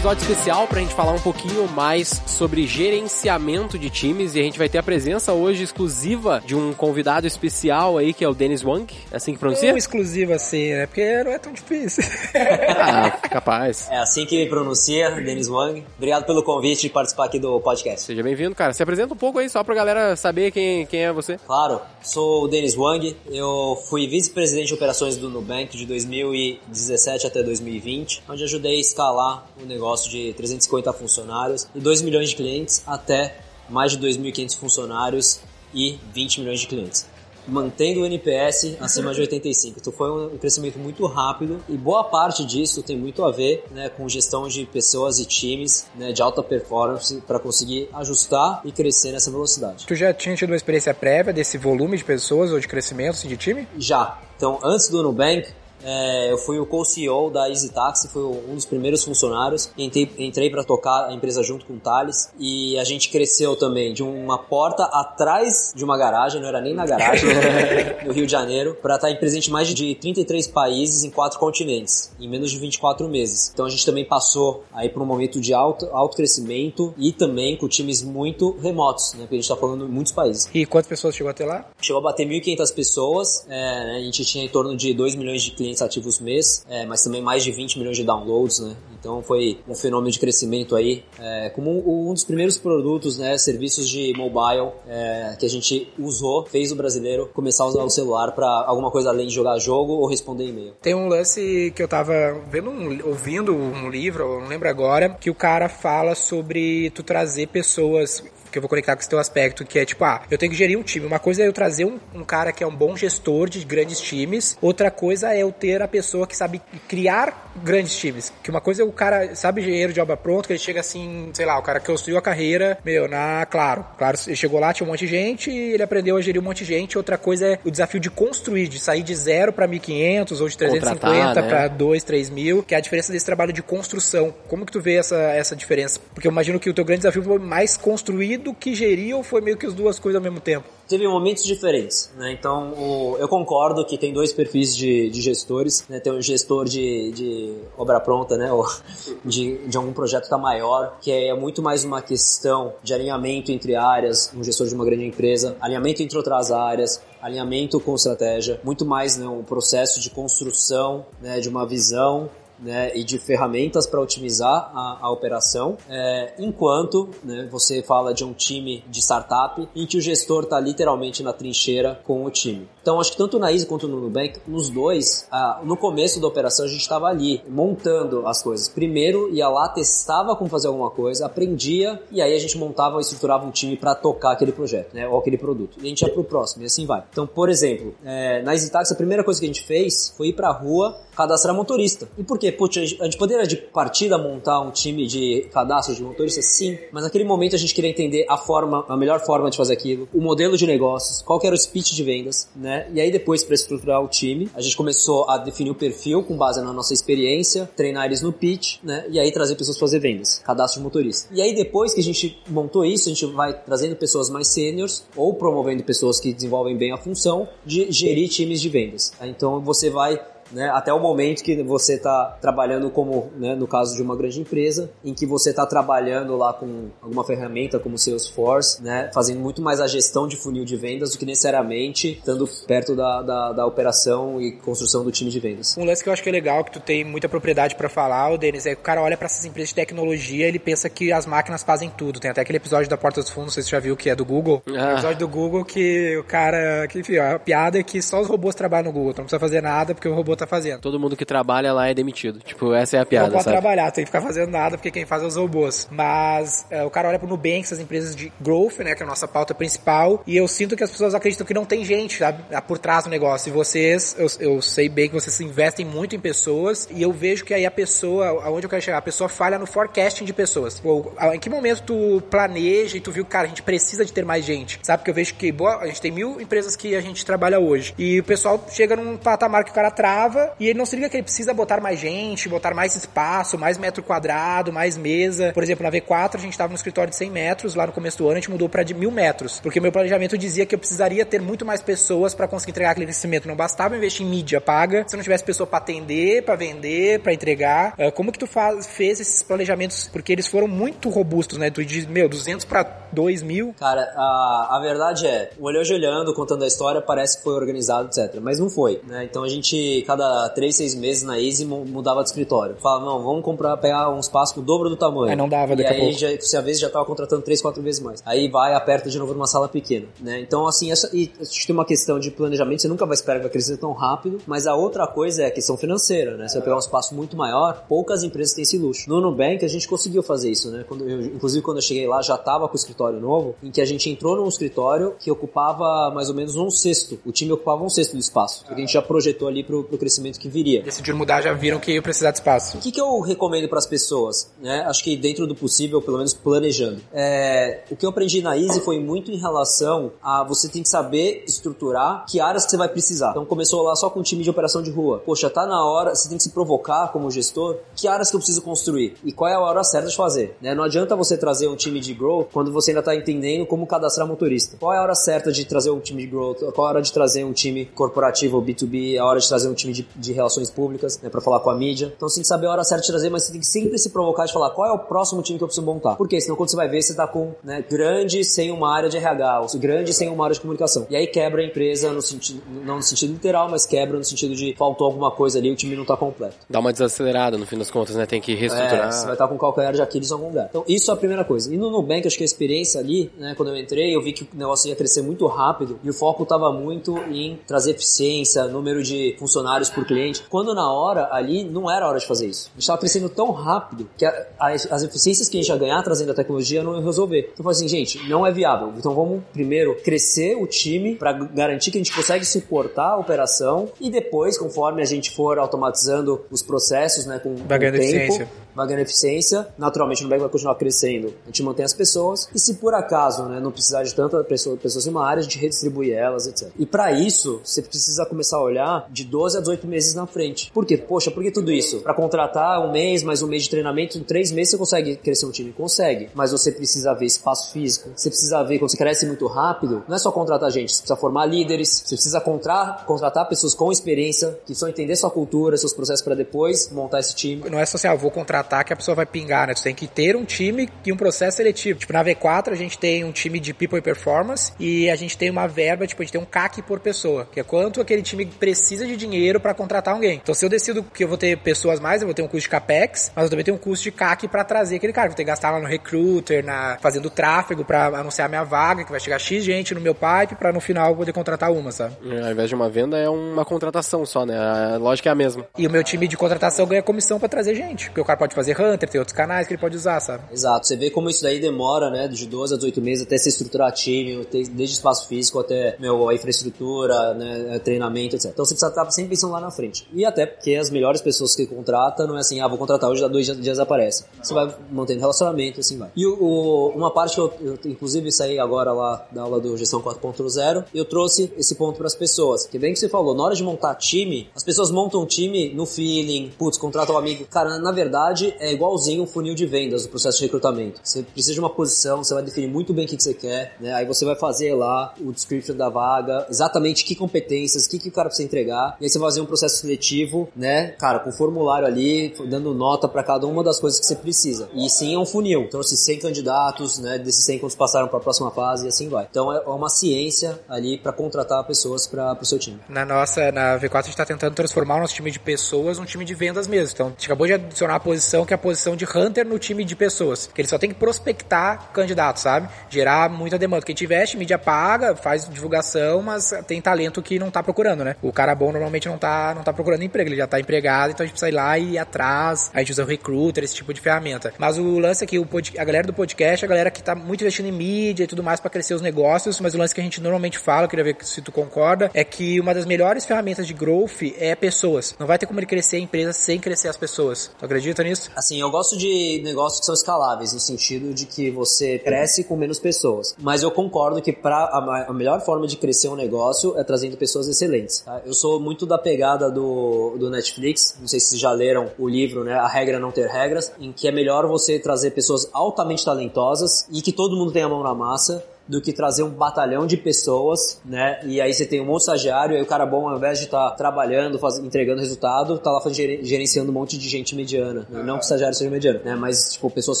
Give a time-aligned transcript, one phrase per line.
[0.00, 4.42] Episódio especial para a gente falar um pouquinho mais sobre gerenciamento de times e a
[4.42, 8.32] gente vai ter a presença hoje exclusiva de um convidado especial aí que é o
[8.32, 9.70] Dennis Wang, é assim que pronuncia?
[9.70, 10.86] Não exclusivo assim, né?
[10.86, 12.02] Porque não é tão difícil.
[12.80, 13.88] ah, capaz.
[13.90, 15.84] É assim que pronuncia, Dennis Wang.
[15.98, 18.06] Obrigado pelo convite de participar aqui do podcast.
[18.06, 18.72] Seja bem-vindo, cara.
[18.72, 21.38] Se apresenta um pouco aí só pra galera saber quem, quem é você.
[21.46, 23.14] Claro, sou o Dennis Wang.
[23.30, 29.44] Eu fui vice-presidente de operações do Nubank de 2017 até 2020, onde ajudei a escalar
[29.62, 33.36] um negócio de 350 funcionários e 2 milhões de clientes até
[33.68, 35.40] mais de 2.500 funcionários
[35.74, 37.08] e 20 milhões de clientes.
[37.48, 39.78] Mantendo o NPS acima de 85.
[39.80, 43.88] Então foi um crescimento muito rápido e boa parte disso tem muito a ver né,
[43.88, 49.12] com gestão de pessoas e times né, de alta performance para conseguir ajustar e crescer
[49.12, 49.86] nessa velocidade.
[49.86, 53.28] Tu já tinha tido uma experiência prévia desse volume de pessoas ou de crescimento assim,
[53.28, 53.66] de time?
[53.78, 54.20] Já.
[54.36, 55.48] Então, antes do Nubank,
[55.82, 59.70] é, eu fui o co-CEO da Easy Taxi, fui um dos primeiros funcionários.
[59.76, 63.92] Entrei, entrei para tocar a empresa junto com o Thales e a gente cresceu também
[63.92, 67.28] de uma porta atrás de uma garagem, não era nem na garagem,
[68.04, 72.12] no Rio de Janeiro, para estar presente em mais de 33 países em quatro continentes,
[72.20, 73.50] em menos de 24 meses.
[73.52, 77.56] Então a gente também passou aí por um momento de alto, alto crescimento e também
[77.56, 79.20] com times muito remotos, né?
[79.20, 80.48] Porque a gente está falando em muitos países.
[80.52, 81.68] E quantas pessoas chegou a ter lá?
[81.80, 83.96] Chegou a bater 1.500 pessoas, é, né?
[83.96, 87.02] a gente tinha em torno de 2 milhões de clientes clientes ativos mês, é, mas
[87.02, 88.76] também mais de 20 milhões de downloads, né?
[88.98, 93.88] Então foi um fenômeno de crescimento aí, é, como um, dos primeiros produtos, né, serviços
[93.88, 98.32] de mobile é, que a gente usou, fez o brasileiro começar a usar o celular
[98.32, 100.74] para alguma coisa além de jogar jogo ou responder e-mail.
[100.82, 102.12] Tem um lance que eu tava
[102.50, 107.48] vendo, um, ouvindo um livro, não lembro agora, que o cara fala sobre tu trazer
[107.48, 110.50] pessoas que eu vou conectar com esse teu aspecto, que é tipo, ah, eu tenho
[110.50, 111.06] que gerir um time.
[111.06, 114.00] Uma coisa é eu trazer um, um, cara que é um bom gestor de grandes
[114.00, 118.32] times, outra coisa é eu ter a pessoa que sabe criar grandes times.
[118.42, 121.30] Que uma coisa é o cara, sabe, engenheiro de obra pronto, que ele chega assim,
[121.32, 123.84] sei lá, o cara que construiu a carreira, meu, na Claro.
[123.98, 126.58] Claro, ele chegou lá, tinha um monte de gente, ele aprendeu a gerir um monte
[126.58, 126.96] de gente.
[126.96, 130.56] Outra coisa é o desafio de construir, de sair de zero para 1.500 ou de
[130.56, 131.48] 350 né?
[131.48, 134.34] para 2, 3 mil, que é a diferença desse trabalho de construção.
[134.48, 136.00] Como que tu vê essa, essa diferença?
[136.14, 139.22] Porque eu imagino que o teu grande desafio foi mais construir do que gerir ou
[139.22, 140.79] foi meio que as duas coisas ao mesmo tempo?
[140.90, 142.32] Teve momentos diferentes, né?
[142.32, 146.00] Então, o, eu concordo que tem dois perfis de, de gestores, né?
[146.00, 148.52] Tem um gestor de, de obra pronta, né?
[148.52, 148.66] Ou
[149.24, 153.52] de, de algum projeto que tá maior, que é muito mais uma questão de alinhamento
[153.52, 158.60] entre áreas, um gestor de uma grande empresa, alinhamento entre outras áreas, alinhamento com estratégia,
[158.64, 162.28] muito mais né, um processo de construção né, de uma visão
[162.60, 168.24] né, e de ferramentas para otimizar a, a operação, é, enquanto né, você fala de
[168.24, 172.68] um time de startup em que o gestor está literalmente na trincheira com o time.
[172.82, 176.26] Então, acho que tanto na Easy quanto no Nubank, nos dois, ah, no começo da
[176.26, 178.68] operação a gente estava ali montando as coisas.
[178.68, 183.00] Primeiro ia lá, testava como fazer alguma coisa, aprendia e aí a gente montava e
[183.00, 185.78] estruturava um time para tocar aquele projeto, né, ou aquele produto.
[185.80, 187.04] E a gente ia pro próximo e assim vai.
[187.10, 190.28] Então, por exemplo, é, na Easy Taxi a primeira coisa que a gente fez foi
[190.28, 192.08] ir para a rua cadastrar motorista.
[192.16, 192.50] E por quê?
[192.50, 196.46] Putz, a gente poderia de partida montar um time de cadastro de motoristas?
[196.46, 199.74] Sim, mas naquele momento a gente queria entender a forma, a melhor forma de fazer
[199.74, 202.69] aquilo, o modelo de negócios, qual era o speech de vendas, né?
[202.92, 206.36] E aí depois para estruturar o time, a gente começou a definir o perfil com
[206.36, 209.04] base na nossa experiência, treinar eles no pitch, né?
[209.10, 211.28] E aí trazer pessoas para fazer vendas, cadastro de motorista.
[211.32, 215.04] E aí depois que a gente montou isso, a gente vai trazendo pessoas mais seniors
[215.16, 219.12] ou promovendo pessoas que desenvolvem bem a função de gerir times de vendas.
[219.22, 220.20] Então você vai
[220.52, 224.40] né, até o momento que você está trabalhando como, né, no caso de uma grande
[224.40, 229.62] empresa, em que você está trabalhando lá com alguma ferramenta como Salesforce, né, fazendo muito
[229.62, 233.66] mais a gestão de funil de vendas do que necessariamente estando perto da, da, da
[233.66, 235.76] operação e construção do time de vendas.
[235.76, 238.32] Um lance que eu acho que é legal, que tu tem muita propriedade para falar,
[238.32, 241.12] o Denis, é que o cara olha para essas empresas de tecnologia ele pensa que
[241.12, 242.20] as máquinas fazem tudo.
[242.20, 244.10] Tem até aquele episódio da Porta dos Fundos, não sei se você já viu, que
[244.10, 244.62] é do Google.
[244.68, 244.92] Ah.
[244.92, 248.54] episódio do Google que o cara, que enfim, a piada é que só os robôs
[248.54, 250.80] trabalham no Google, então não precisa fazer nada porque o robô tá fazendo.
[250.80, 252.40] Todo mundo que trabalha lá é demitido.
[252.40, 253.26] Tipo, essa é a piada.
[253.26, 253.56] Não pode sabe?
[253.56, 255.88] trabalhar, tem que ficar fazendo nada, porque quem faz é os robôs.
[255.90, 259.08] Mas é, o cara olha pro Nubank, essas empresas de growth, né, que é a
[259.08, 262.42] nossa pauta principal, e eu sinto que as pessoas acreditam que não tem gente, sabe,
[262.66, 263.48] por trás do negócio.
[263.48, 267.44] E vocês, eu, eu sei bem que vocês investem muito em pessoas, e eu vejo
[267.44, 270.80] que aí a pessoa, aonde eu quero chegar, a pessoa falha no forecasting de pessoas.
[270.84, 274.24] Ou, em que momento tu planeja e tu viu, cara, a gente precisa de ter
[274.24, 274.78] mais gente?
[274.82, 277.58] Sabe, que eu vejo que, boa, a gente tem mil empresas que a gente trabalha
[277.58, 281.10] hoje, e o pessoal chega num patamar que o cara trava e ele não significa
[281.10, 285.52] que ele precisa botar mais gente, botar mais espaço, mais metro quadrado, mais mesa.
[285.52, 288.18] Por exemplo, na V4 a gente estava no escritório de 100 metros, lá no começo
[288.18, 290.78] do ano a gente mudou para de mil metros, porque meu planejamento dizia que eu
[290.78, 293.48] precisaria ter muito mais pessoas para conseguir entregar aquele crescimento.
[293.48, 297.32] Não bastava investir em mídia paga, se não tivesse pessoa para atender, para vender, para
[297.32, 297.94] entregar.
[297.98, 300.08] Uh, como que tu faz, fez esses planejamentos?
[300.12, 301.70] Porque eles foram muito robustos, né?
[301.70, 302.82] Tu diz, meu, 200 para
[303.12, 303.74] 2 mil.
[303.78, 308.40] Cara, a, a verdade é, o olhando, contando a história, parece que foi organizado, etc.
[308.40, 309.24] Mas não foi, né?
[309.24, 310.19] Então a gente, cada
[310.54, 312.76] 3, 6 meses na Easy, mudava de escritório.
[312.80, 315.30] Fala, não, vamos comprar, pegar um espaço com o dobro do tamanho.
[315.30, 316.18] Aí não dava daqui e a aí pouco.
[316.18, 318.22] Já, se a vez já tava contratando 3, 4 vezes mais.
[318.24, 320.40] Aí vai, aperta de novo numa sala pequena, né?
[320.40, 323.38] Então, assim, essa, e a gente tem uma questão de planejamento, você nunca vai esperar
[323.38, 326.48] que vai crescer tão rápido, mas a outra coisa é a questão financeira, né?
[326.48, 329.08] Você vai pegar um espaço muito maior, poucas empresas têm esse luxo.
[329.08, 330.84] No Nubank a gente conseguiu fazer isso, né?
[330.86, 333.80] Quando eu, inclusive quando eu cheguei lá já tava com o escritório novo, em que
[333.80, 337.18] a gente entrou num escritório que ocupava mais ou menos um sexto.
[337.24, 338.64] O time ocupava um sexto do espaço.
[338.64, 340.82] Porque a gente já projetou ali pro, pro crescimento que viria.
[340.82, 342.78] Decidiram mudar, já viram que ia precisar de espaço.
[342.78, 344.50] O que, que eu recomendo para as pessoas?
[344.60, 344.84] Né?
[344.86, 347.00] Acho que dentro do possível, pelo menos planejando.
[347.12, 350.88] É, o que eu aprendi na Easy foi muito em relação a você tem que
[350.88, 353.30] saber estruturar que áreas que você vai precisar.
[353.30, 355.22] Então começou lá só com um time de operação de rua.
[355.24, 358.40] Poxa, tá na hora, você tem que se provocar como gestor, que áreas que eu
[358.40, 360.56] preciso construir e qual é a hora certa de fazer.
[360.60, 360.74] Né?
[360.74, 364.26] Não adianta você trazer um time de growth quando você ainda está entendendo como cadastrar
[364.26, 364.76] motorista.
[364.78, 366.58] Qual é a hora certa de trazer um time de growth?
[366.74, 369.18] Qual é a hora de trazer um time corporativo, B2B?
[369.18, 371.74] A hora de trazer um time de, de relações públicas, né, para falar com a
[371.74, 372.12] mídia.
[372.16, 373.98] Então você tem que saber a hora certa de trazer, mas você tem que sempre
[373.98, 376.16] se provocar de falar qual é o próximo time que eu preciso montar.
[376.16, 376.40] Por quê?
[376.40, 379.60] Senão quando você vai ver, você tá com né, grande sem uma área de RH,
[379.60, 381.06] ou grande sem uma área de comunicação.
[381.10, 384.54] E aí quebra a empresa no sentido, não no sentido literal, mas quebra no sentido
[384.54, 386.56] de faltou alguma coisa ali, o time não tá completo.
[386.68, 388.26] Dá uma desacelerada no fim das contas, né?
[388.26, 389.08] Tem que reestruturar.
[389.08, 390.66] É, você vai estar com o calcanhar de Aquiles em algum lugar.
[390.70, 391.72] Então, isso é a primeira coisa.
[391.72, 394.44] E no Nubank, acho que a experiência ali, né, quando eu entrei, eu vi que
[394.44, 399.02] o negócio ia crescer muito rápido e o foco estava muito em trazer eficiência, número
[399.02, 402.68] de funcionários por cliente, quando na hora ali não era hora de fazer isso.
[402.68, 405.78] A gente estava crescendo tão rápido que a, a, as eficiências que a gente ia
[405.78, 407.50] ganhar trazendo a tecnologia não ia resolver.
[407.54, 408.92] Então, assim, gente, não é viável.
[408.96, 413.88] Então, vamos primeiro crescer o time para garantir que a gente consegue suportar a operação
[414.00, 418.48] e depois, conforme a gente for automatizando os processos, né, com, com o tempo.
[418.74, 422.58] Vai ganhando eficiência, naturalmente o Nubank vai continuar crescendo, a gente mantém as pessoas, e
[422.58, 425.58] se por acaso né, não precisar de tanta pessoa, pessoas em uma área, a gente
[425.58, 426.70] redistribui elas, etc.
[426.78, 430.70] E para isso, você precisa começar a olhar de 12 a 18 meses na frente.
[430.72, 430.96] Por quê?
[430.96, 432.00] Poxa, por que tudo isso?
[432.00, 435.46] Para contratar um mês, mais um mês de treinamento, em três meses você consegue crescer
[435.46, 435.72] um time?
[435.72, 440.02] Consegue, mas você precisa ver espaço físico, você precisa ver, quando você cresce muito rápido,
[440.08, 443.90] não é só contratar gente, você precisa formar líderes, você precisa contratar, contratar pessoas com
[443.90, 447.68] experiência, que precisam entender sua cultura, seus processos para depois montar esse time.
[447.68, 449.74] Não é só assim, ah, vou contratar que a pessoa vai pingar, né?
[449.74, 451.98] Tu tem que ter um time e um processo seletivo.
[451.98, 455.36] Tipo, na V4 a gente tem um time de people e performance e a gente
[455.36, 458.22] tem uma verba, tipo, a gente tem um CAC por pessoa, que é quanto aquele
[458.22, 460.40] time precisa de dinheiro para contratar alguém.
[460.42, 462.64] Então, se eu decido que eu vou ter pessoas mais, eu vou ter um custo
[462.64, 465.28] de CAPEX, mas eu também tenho um custo de CAC para trazer aquele cara.
[465.28, 469.10] Vou ter que gastar lá no recruiter, na, fazendo tráfego para anunciar minha vaga, que
[469.10, 472.16] vai chegar X gente no meu pipe para no final poder contratar uma, sabe?
[472.24, 474.56] É, Ao invés de uma venda, é uma contratação só, né?
[474.56, 475.66] A lógica é a mesma.
[475.76, 478.49] E o meu time de contratação ganha comissão para trazer gente, porque o cara pode
[478.54, 480.44] fazer hunter, tem outros canais que ele pode usar, sabe?
[480.52, 483.48] Exato, você vê como isso daí demora, né, de 12 a 18 meses até se
[483.48, 488.50] estruturar time, desde espaço físico até, meu, a infraestrutura, né, treinamento, etc.
[488.52, 490.06] Então você precisa estar sempre pensando lá na frente.
[490.12, 493.20] E até porque as melhores pessoas que contrata não é assim, ah, vou contratar hoje,
[493.22, 494.24] dá dois dias aparece.
[494.42, 496.10] Você vai mantendo relacionamento, assim vai.
[496.16, 499.76] E o, o- uma parte que eu, eu, inclusive, saí agora lá da aula do
[499.76, 502.66] Gestão 4.0, eu trouxe esse ponto para as pessoas.
[502.66, 505.86] Que bem que você falou, na hora de montar time, as pessoas montam time no
[505.86, 507.44] feeling, putz, contrata um amigo.
[507.46, 511.00] Cara, na verdade, é igualzinho um funil de vendas, o processo de recrutamento.
[511.02, 513.76] Você precisa de uma posição, você vai definir muito bem o que, que você quer,
[513.80, 513.92] né?
[513.94, 518.08] Aí você vai fazer lá o description da vaga, exatamente que competências, o que, que
[518.08, 518.96] o cara precisa entregar.
[519.00, 520.88] E aí você vai fazer um processo seletivo, né?
[520.98, 524.68] Cara, com formulário ali, dando nota para cada uma das coisas que você precisa.
[524.74, 525.68] E sim, é um funil.
[525.68, 527.18] Trouxe 100 candidatos, né?
[527.18, 529.26] Desses 100 quantos passaram para a próxima fase e assim vai.
[529.30, 532.78] Então é uma ciência ali para contratar pessoas para o seu time.
[532.88, 536.04] Na nossa, na V4 a gente tá tentando transformar o nosso time de pessoas num
[536.04, 536.92] time de vendas mesmo.
[536.94, 539.58] Então, a gente acabou de adicionar a posição que é a posição de hunter no
[539.58, 540.48] time de pessoas.
[540.54, 542.68] Que ele só tem que prospectar candidatos, sabe?
[542.88, 543.84] Gerar muita demanda.
[543.84, 548.16] Quem tiver mídia paga, faz divulgação, mas tem talento que não tá procurando, né?
[548.22, 551.24] O cara bom normalmente não tá, não tá procurando emprego, ele já tá empregado, então
[551.24, 552.70] a gente precisa ir lá e ir atrás.
[552.72, 554.52] A gente usa o recruiter, esse tipo de ferramenta.
[554.58, 557.40] Mas o lance aqui, o pod- a galera do podcast, a galera que tá muito
[557.42, 560.04] investindo em mídia e tudo mais para crescer os negócios, mas o lance que a
[560.04, 563.66] gente normalmente fala, eu queria ver se tu concorda, é que uma das melhores ferramentas
[563.66, 565.14] de growth é pessoas.
[565.18, 567.50] Não vai ter como ele crescer a empresa sem crescer as pessoas.
[567.58, 568.19] Tu acredita nisso?
[568.34, 572.56] Assim, eu gosto de negócios que são escaláveis, no sentido de que você cresce com
[572.56, 573.34] menos pessoas.
[573.38, 577.16] Mas eu concordo que pra, a, a melhor forma de crescer um negócio é trazendo
[577.16, 578.00] pessoas excelentes.
[578.00, 578.20] Tá?
[578.24, 582.08] Eu sou muito da pegada do, do Netflix, não sei se vocês já leram o
[582.08, 582.54] livro, né?
[582.54, 587.00] A Regra Não Ter Regras, em que é melhor você trazer pessoas altamente talentosas e
[587.02, 590.80] que todo mundo tenha a mão na massa do que trazer um batalhão de pessoas,
[590.84, 591.18] né?
[591.24, 593.46] E aí você tem um monte de estagiário, e o cara bom, ao invés de
[593.46, 597.84] estar tá trabalhando, faz, entregando resultado, tá lá gerenciando um monte de gente mediana.
[597.90, 598.02] Né?
[598.04, 599.16] Não que o estagiário seja mediano, né?
[599.16, 600.00] Mas, tipo, pessoas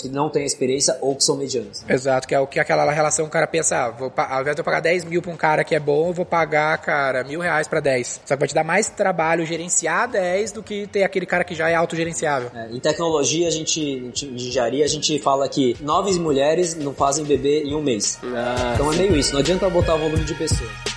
[0.00, 1.84] que não têm experiência ou que são medianas.
[1.88, 4.60] Exato, que é o que aquela relação o cara pensa, ah, vou, ao invés de
[4.60, 7.40] eu pagar 10 mil pra um cara que é bom, eu vou pagar, cara, mil
[7.40, 8.20] reais pra 10.
[8.24, 11.56] Só que vai te dar mais trabalho gerenciar 10 do que ter aquele cara que
[11.56, 12.52] já é autogerenciável.
[12.54, 17.24] É, em tecnologia, a gente, em engenharia, a gente fala que nove mulheres não fazem
[17.24, 18.18] bebê em um mês.
[18.22, 18.59] Ah.
[18.74, 20.89] Então é meio isso, não adianta botar o volume de pessoas.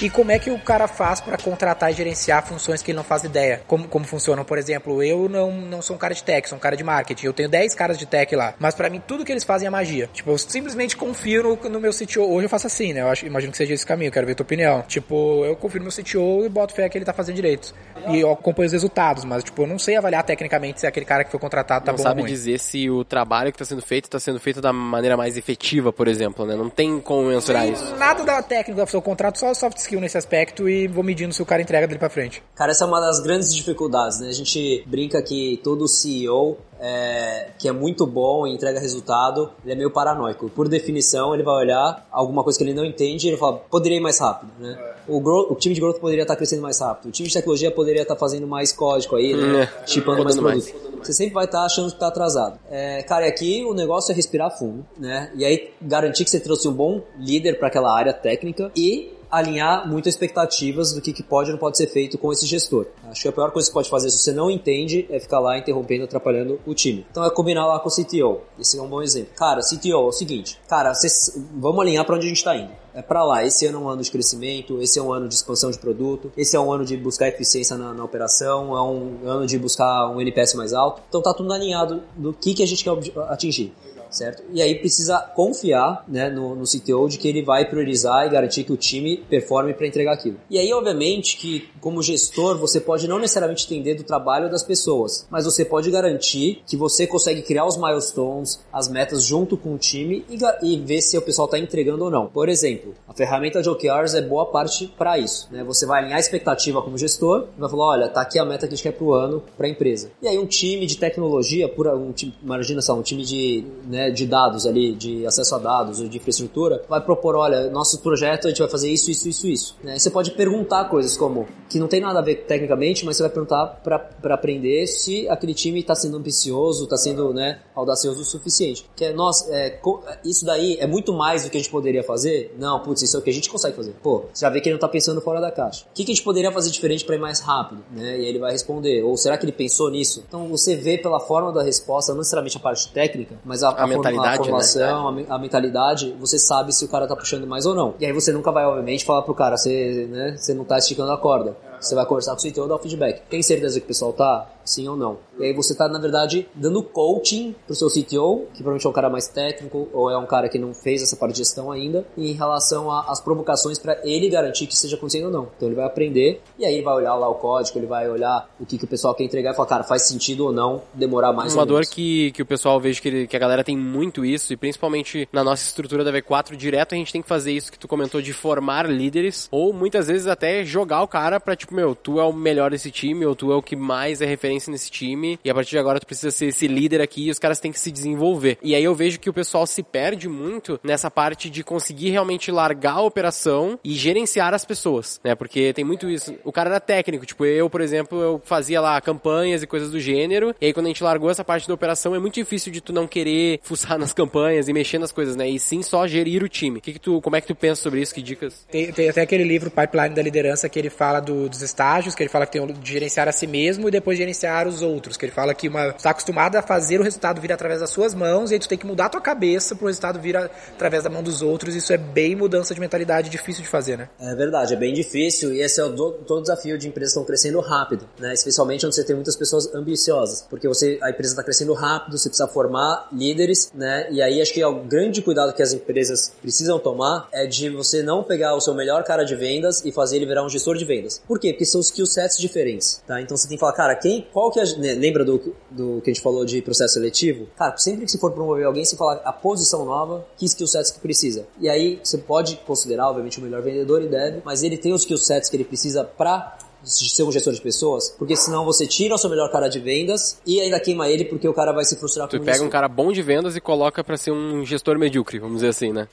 [0.00, 3.02] E como é que o cara faz para contratar e gerenciar funções que ele não
[3.02, 3.62] faz ideia?
[3.66, 4.44] Como, como funcionam?
[4.44, 7.26] Por exemplo, eu não, não sou um cara de tech, sou um cara de marketing.
[7.26, 8.54] Eu tenho 10 caras de tech lá.
[8.60, 10.08] Mas para mim, tudo que eles fazem é magia.
[10.12, 12.22] Tipo, eu simplesmente confio no, no meu CTO.
[12.22, 13.00] Hoje eu faço assim, né?
[13.00, 14.82] Eu acho, imagino que seja esse caminho, quero ver tua opinião.
[14.82, 17.74] Tipo, eu confio no meu CTO e boto fé que ele tá fazendo direito.
[18.08, 21.24] E eu acompanho os resultados, mas, tipo, eu não sei avaliar tecnicamente se aquele cara
[21.24, 22.32] que foi contratado tá não bom sabe ou ruim.
[22.32, 25.92] dizer se o trabalho que tá sendo feito tá sendo feito da maneira mais efetiva,
[25.92, 26.54] por exemplo, né?
[26.54, 27.96] Não tem como mensurar isso.
[27.96, 31.42] Nada da técnica do seu contrato, só soft skill nesse aspecto e vou medindo se
[31.42, 32.42] o cara entrega dele pra frente.
[32.54, 34.28] Cara, essa é uma das grandes dificuldades, né?
[34.28, 39.72] A gente brinca que todo CEO é, que é muito bom e entrega resultado, ele
[39.72, 40.48] é meio paranoico.
[40.50, 43.96] Por definição, ele vai olhar alguma coisa que ele não entende e ele fala, poderia
[43.96, 44.78] ir mais rápido, né?
[45.08, 47.08] O, growth, o, time de growth poderia estar crescendo mais rápido.
[47.08, 49.62] O time de tecnologia poderia estar fazendo mais código aí, né?
[49.62, 50.72] É, Chipando mais produtos.
[51.02, 52.58] Você sempre vai estar achando que está atrasado.
[52.70, 55.32] É, cara, e aqui o negócio é respirar fundo, né?
[55.34, 59.88] E aí garantir que você trouxe um bom líder para aquela área técnica e alinhar
[59.88, 62.86] muitas expectativas do que, que pode ou não pode ser feito com esse gestor.
[63.10, 65.38] Acho que a pior coisa que você pode fazer se você não entende é ficar
[65.38, 67.06] lá interrompendo, atrapalhando o time.
[67.10, 68.40] Então é combinar lá com o CTO.
[68.58, 69.32] Esse é um bom exemplo.
[69.36, 72.72] Cara, CTO é o seguinte, cara, vocês, vamos alinhar para onde a gente está indo.
[72.94, 73.44] É para lá.
[73.44, 76.32] Esse ano é um ano de crescimento, esse é um ano de expansão de produto,
[76.36, 80.10] esse é um ano de buscar eficiência na, na operação, é um ano de buscar
[80.10, 81.02] um NPS mais alto.
[81.08, 82.90] Então tá tudo alinhado do que, que a gente quer
[83.28, 83.72] atingir
[84.10, 84.42] certo?
[84.52, 88.64] E aí precisa confiar né, no, no CTO de que ele vai priorizar e garantir
[88.64, 90.36] que o time performe para entregar aquilo.
[90.50, 95.26] E aí, obviamente, que como gestor, você pode não necessariamente entender do trabalho das pessoas,
[95.30, 99.78] mas você pode garantir que você consegue criar os milestones, as metas junto com o
[99.78, 102.26] time e, e ver se o pessoal está entregando ou não.
[102.26, 105.48] Por exemplo, a ferramenta de OKRs é boa parte para isso.
[105.50, 105.62] Né?
[105.64, 108.66] Você vai alinhar a expectativa como gestor e vai falar, olha, tá aqui a meta
[108.66, 110.10] que a gente quer pro ano para a empresa.
[110.22, 113.97] E aí um time de tecnologia, por um time, imagina só, um time de né,
[113.98, 117.98] né, de dados ali, de acesso a dados ou de infraestrutura, vai propor, olha, nosso
[118.00, 119.76] projeto a gente vai fazer isso, isso, isso, isso.
[119.82, 119.98] Né?
[119.98, 123.32] Você pode perguntar coisas como, que não tem nada a ver tecnicamente, mas você vai
[123.32, 128.88] perguntar para aprender se aquele time está sendo ambicioso, está sendo né, audacioso o suficiente.
[128.94, 129.80] Que é, nossa, é,
[130.24, 132.54] isso daí é muito mais do que a gente poderia fazer?
[132.56, 133.94] Não, putz, isso é o que a gente consegue fazer.
[134.00, 135.84] Pô, você já vê que ele não está pensando fora da caixa.
[135.90, 137.82] O que, que a gente poderia fazer diferente para ir mais rápido?
[137.90, 138.18] Né?
[138.18, 139.02] E aí ele vai responder.
[139.02, 140.24] Ou será que ele pensou nisso?
[140.28, 143.87] Então você vê pela forma da resposta, não necessariamente a parte técnica, mas a, a,
[143.88, 145.26] mentalidade, a formação, né?
[145.28, 147.94] a, a, mentalidade, você sabe se o cara tá puxando mais ou não.
[147.98, 151.10] E aí você nunca vai, obviamente, falar pro cara, você, né, você não tá esticando
[151.12, 151.56] a corda.
[151.80, 153.22] Você vai conversar com o CTO e dar o feedback.
[153.28, 154.50] Tem certeza que o pessoal tá?
[154.64, 155.18] Sim ou não?
[155.38, 158.92] E aí você tá, na verdade, dando coaching pro seu CTO, que provavelmente é um
[158.92, 162.06] cara mais técnico, ou é um cara que não fez essa parte de gestão ainda,
[162.16, 165.48] em relação às provocações para ele garantir que esteja acontecendo ou não.
[165.56, 168.50] Então ele vai aprender, e aí ele vai olhar lá o código, ele vai olhar
[168.60, 171.32] o que, que o pessoal quer entregar e falar, cara, faz sentido ou não demorar
[171.32, 173.76] mais Uma ou dor que, que o pessoal vejo que, ele, que a galera tem
[173.76, 177.52] muito isso, e principalmente na nossa estrutura da V4, direto a gente tem que fazer
[177.52, 181.56] isso que tu comentou de formar líderes, ou muitas vezes até jogar o cara pra,
[181.56, 184.26] tipo, meu, tu é o melhor desse time, ou tu é o que mais é
[184.26, 187.30] referência nesse time, e a partir de agora tu precisa ser esse líder aqui e
[187.30, 188.58] os caras têm que se desenvolver.
[188.62, 192.50] E aí eu vejo que o pessoal se perde muito nessa parte de conseguir realmente
[192.50, 195.34] largar a operação e gerenciar as pessoas, né?
[195.34, 196.34] Porque tem muito isso.
[196.44, 200.00] O cara era técnico, tipo, eu, por exemplo, eu fazia lá campanhas e coisas do
[200.00, 202.80] gênero, e aí quando a gente largou essa parte da operação, é muito difícil de
[202.80, 205.48] tu não querer fuçar nas campanhas e mexer nas coisas, né?
[205.48, 206.80] E sim só gerir o time.
[206.80, 208.14] Que que tu, como é que tu pensa sobre isso?
[208.14, 208.66] Que dicas?
[208.70, 212.22] Tem, tem até aquele livro Pipeline da Liderança que ele fala do, dos estágios, que
[212.22, 215.24] ele fala que tem de gerenciar a si mesmo e depois gerenciar os outros, que
[215.24, 218.50] ele fala que uma está acostumado a fazer o resultado vir através das suas mãos
[218.50, 221.10] e aí tu tem que mudar a tua cabeça para o resultado vir através da
[221.10, 221.74] mão dos outros.
[221.74, 224.08] Isso é bem mudança de mentalidade, difícil de fazer, né?
[224.20, 227.18] É verdade, é bem difícil e esse é o do, todo desafio de empresas que
[227.18, 228.32] estão crescendo rápido, né?
[228.32, 232.28] Especialmente onde você tem muitas pessoas ambiciosas, porque você a empresa está crescendo rápido, você
[232.28, 234.08] precisa formar líderes, né?
[234.10, 237.68] E aí acho que é o grande cuidado que as empresas precisam tomar é de
[237.70, 240.76] você não pegar o seu melhor cara de vendas e fazer ele virar um gestor
[240.76, 241.22] de vendas.
[241.26, 241.47] Por quê?
[241.48, 241.52] Quê?
[241.52, 243.20] Porque são skill sets diferentes, tá?
[243.20, 246.10] Então você tem que falar, cara, quem, qual que é, né, lembra do, do que
[246.10, 247.46] a gente falou de processo seletivo?
[247.56, 250.90] Cara, sempre que você for promover alguém, você fala a posição nova, que skill sets
[250.90, 251.46] que precisa.
[251.60, 255.02] E aí você pode considerar, obviamente, o melhor vendedor e deve, mas ele tem os
[255.02, 259.14] skill sets que ele precisa para ser um gestor de pessoas, porque senão você tira
[259.14, 261.96] o seu melhor cara de vendas e ainda queima ele porque o cara vai se
[261.96, 264.64] frustrar tu com Tu pega um cara bom de vendas e coloca para ser um
[264.64, 266.06] gestor medíocre, vamos dizer assim, né?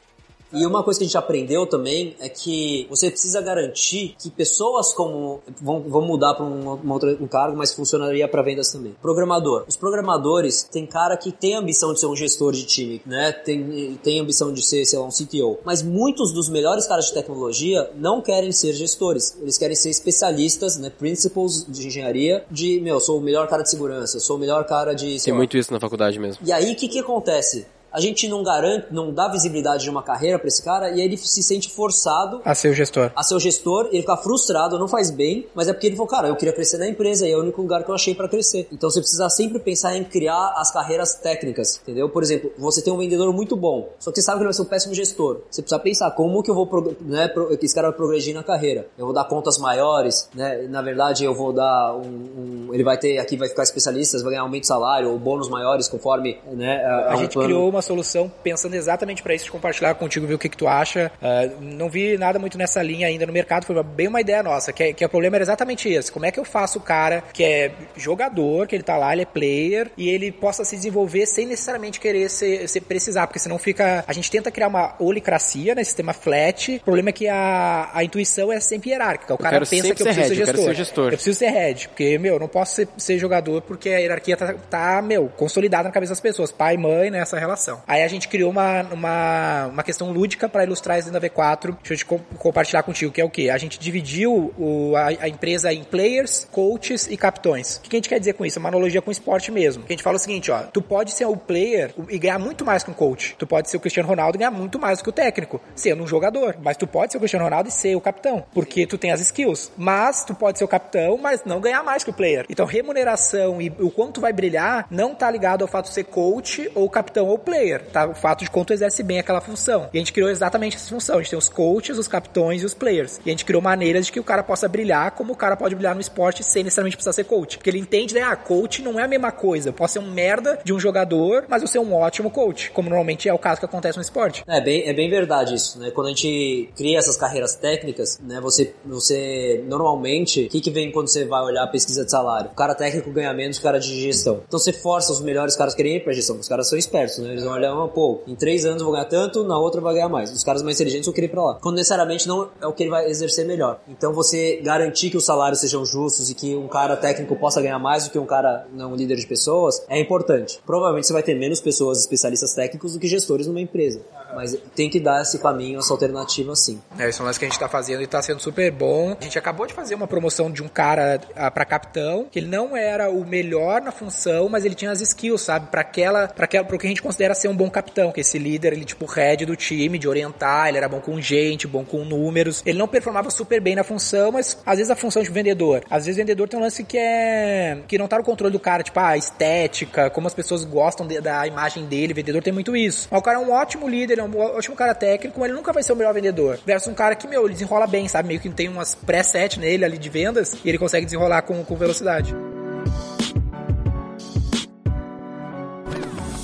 [0.55, 4.93] E uma coisa que a gente aprendeu também é que você precisa garantir que pessoas
[4.93, 8.95] como vão, vão mudar para um, um cargo, mas funcionaria para vendas também.
[9.01, 9.65] Programador.
[9.67, 13.33] Os programadores tem cara que tem ambição de ser um gestor de time, né?
[13.33, 15.59] Tem, tem ambição de ser, sei lá, um CTO.
[15.65, 19.37] Mas muitos dos melhores caras de tecnologia não querem ser gestores.
[19.41, 20.89] Eles querem ser especialistas, né?
[20.89, 24.93] Principles de engenharia, de, meu, sou o melhor cara de segurança, sou o melhor cara
[24.93, 25.21] de.
[25.21, 25.37] Tem lá.
[25.37, 26.41] muito isso na faculdade mesmo.
[26.45, 27.65] E aí, o que, que acontece?
[27.95, 31.01] A gente não garante, não dá visibilidade de uma carreira para esse cara e aí
[31.01, 33.09] ele se sente forçado a ser o gestor.
[33.15, 36.09] A ser o gestor, ele fica frustrado, não faz bem, mas é porque ele falou,
[36.09, 38.27] cara, eu queria crescer na empresa e é o único lugar que eu achei para
[38.27, 38.67] crescer.
[38.69, 42.09] Então você precisa sempre pensar em criar as carreiras técnicas, entendeu?
[42.09, 44.53] Por exemplo, você tem um vendedor muito bom, só que você sabe que ele vai
[44.53, 45.39] ser um péssimo gestor.
[45.49, 46.67] Você precisa pensar como que eu vou,
[46.99, 48.87] né, que esse cara vai progredir na carreira.
[48.97, 50.67] Eu vou dar contas maiores, né?
[50.69, 54.31] Na verdade, eu vou dar um, um ele vai ter aqui vai ficar especialista, vai
[54.31, 56.83] ganhar aumento de salário ou bônus maiores conforme, né?
[56.83, 60.39] A, a gente criou uma solução pensando exatamente para isso, de compartilhar contigo, ver o
[60.39, 61.11] que, que tu acha.
[61.21, 64.73] Uh, não vi nada muito nessa linha ainda no mercado, foi bem uma ideia nossa,
[64.73, 66.11] que, é, que é o problema era exatamente esse.
[66.11, 69.21] Como é que eu faço o cara que é jogador, que ele tá lá, ele
[69.21, 73.57] é player, e ele possa se desenvolver sem necessariamente querer ser, ser precisar, porque senão
[73.57, 74.03] fica.
[74.07, 75.83] A gente tenta criar uma olicracia, né?
[75.83, 76.77] Sistema flat.
[76.77, 79.33] O problema é que a, a intuição é sempre hierárquica.
[79.33, 80.55] O cara pensa que eu preciso head, ser, gestor.
[80.55, 81.05] Eu, ser gestor.
[81.05, 84.37] eu preciso ser head, porque, meu, eu não posso ser, ser jogador porque a hierarquia
[84.37, 86.51] tá, tá, meu, consolidada na cabeça das pessoas.
[86.51, 87.41] Pai, mãe, nessa né,
[87.87, 91.77] Aí a gente criou uma, uma, uma questão lúdica para ilustrar isso dentro da V4.
[91.77, 93.49] Deixa eu te co compartilhar contigo, que é o que?
[93.49, 97.77] A gente dividiu o, a, a, empresa em players, coaches e capitões.
[97.77, 98.57] O que a gente quer dizer com isso?
[98.57, 99.83] É uma analogia com esporte mesmo.
[99.85, 102.83] A gente fala o seguinte, ó, tu pode ser o player e ganhar muito mais
[102.83, 103.35] que um coach.
[103.37, 106.03] Tu pode ser o Cristiano Ronaldo e ganhar muito mais do que o técnico, sendo
[106.03, 106.57] um jogador.
[106.61, 109.21] Mas tu pode ser o Cristiano Ronaldo e ser o capitão, porque tu tem as
[109.21, 109.71] skills.
[109.77, 112.45] Mas tu pode ser o capitão, mas não ganhar mais que o player.
[112.49, 116.69] Então, remuneração e o quanto vai brilhar não tá ligado ao fato de ser coach
[116.75, 118.07] ou capitão ou player, tá?
[118.07, 119.89] O fato de quanto exerce bem aquela função.
[119.93, 121.15] E a gente criou exatamente essa função.
[121.15, 123.19] A gente tem os coaches, os capitões e os players.
[123.25, 125.75] E a gente criou maneiras de que o cara possa brilhar como o cara pode
[125.75, 127.57] brilhar no esporte sem necessariamente precisar ser coach.
[127.57, 128.21] Porque ele entende, né?
[128.21, 129.69] Ah, coach não é a mesma coisa.
[129.69, 132.89] Eu posso ser um merda de um jogador, mas eu ser um ótimo coach, como
[132.89, 134.43] normalmente é o caso que acontece no esporte.
[134.47, 135.91] É bem, é bem verdade isso, né?
[135.91, 138.39] Quando a gente cria essas carreiras técnicas, né?
[138.41, 142.51] Você, você normalmente, o que, que vem quando você vai olhar a pesquisa de salário?
[142.51, 144.41] O cara técnico ganha menos que o cara de gestão.
[144.47, 146.37] Então você força os melhores caras a querem ir pra gestão.
[146.37, 147.31] Os caras são espertos, né?
[147.31, 149.93] Eles vão olhar, ah, pô, em três anos eu vou ganhar tanto, na outra vai
[149.93, 150.31] ganhar mais.
[150.31, 151.55] Os caras mais inteligentes vão querer ir pra lá.
[151.61, 153.79] Quando necessariamente não é o que ele vai exercer melhor.
[153.87, 157.79] Então você garantir que os salários sejam justos e que um cara técnico possa ganhar
[157.79, 160.59] mais do que um cara não líder de pessoas é importante.
[160.65, 164.01] Provavelmente você vai ter menos pessoas especialistas técnicos do que gestores numa empresa.
[164.35, 166.81] Mas tem que dar esse caminho, essa alternativa sim.
[166.97, 169.15] É, isso é um lance que a gente tá fazendo e tá sendo super bom.
[169.19, 172.47] A gente acabou de fazer uma promoção de um cara uh, para capitão, que ele
[172.47, 175.67] não era o melhor na função, mas ele tinha as skills, sabe?
[175.67, 178.37] Para aquela, para aquela, pro que a gente considera ser um bom capitão, que esse
[178.37, 182.03] líder, ele tipo head do time, de orientar, ele era bom com gente, bom com
[182.03, 182.61] números.
[182.65, 185.83] Ele não performava super bem na função, mas às vezes a função de vendedor.
[185.89, 188.83] Às vezes vendedor tem um lance que é que não tá no controle do cara,
[188.83, 192.53] tipo, ah, a estética, como as pessoas gostam de, da imagem dele, o vendedor tem
[192.53, 193.07] muito isso.
[193.11, 195.83] Mas o cara é um ótimo líder, um ótimo cara técnico, mas ele nunca vai
[195.83, 196.59] ser o melhor vendedor.
[196.65, 198.27] Versus um cara que, meu, ele desenrola bem, sabe?
[198.27, 201.75] Meio que tem umas preset nele ali de vendas e ele consegue desenrolar com, com
[201.75, 202.35] velocidade.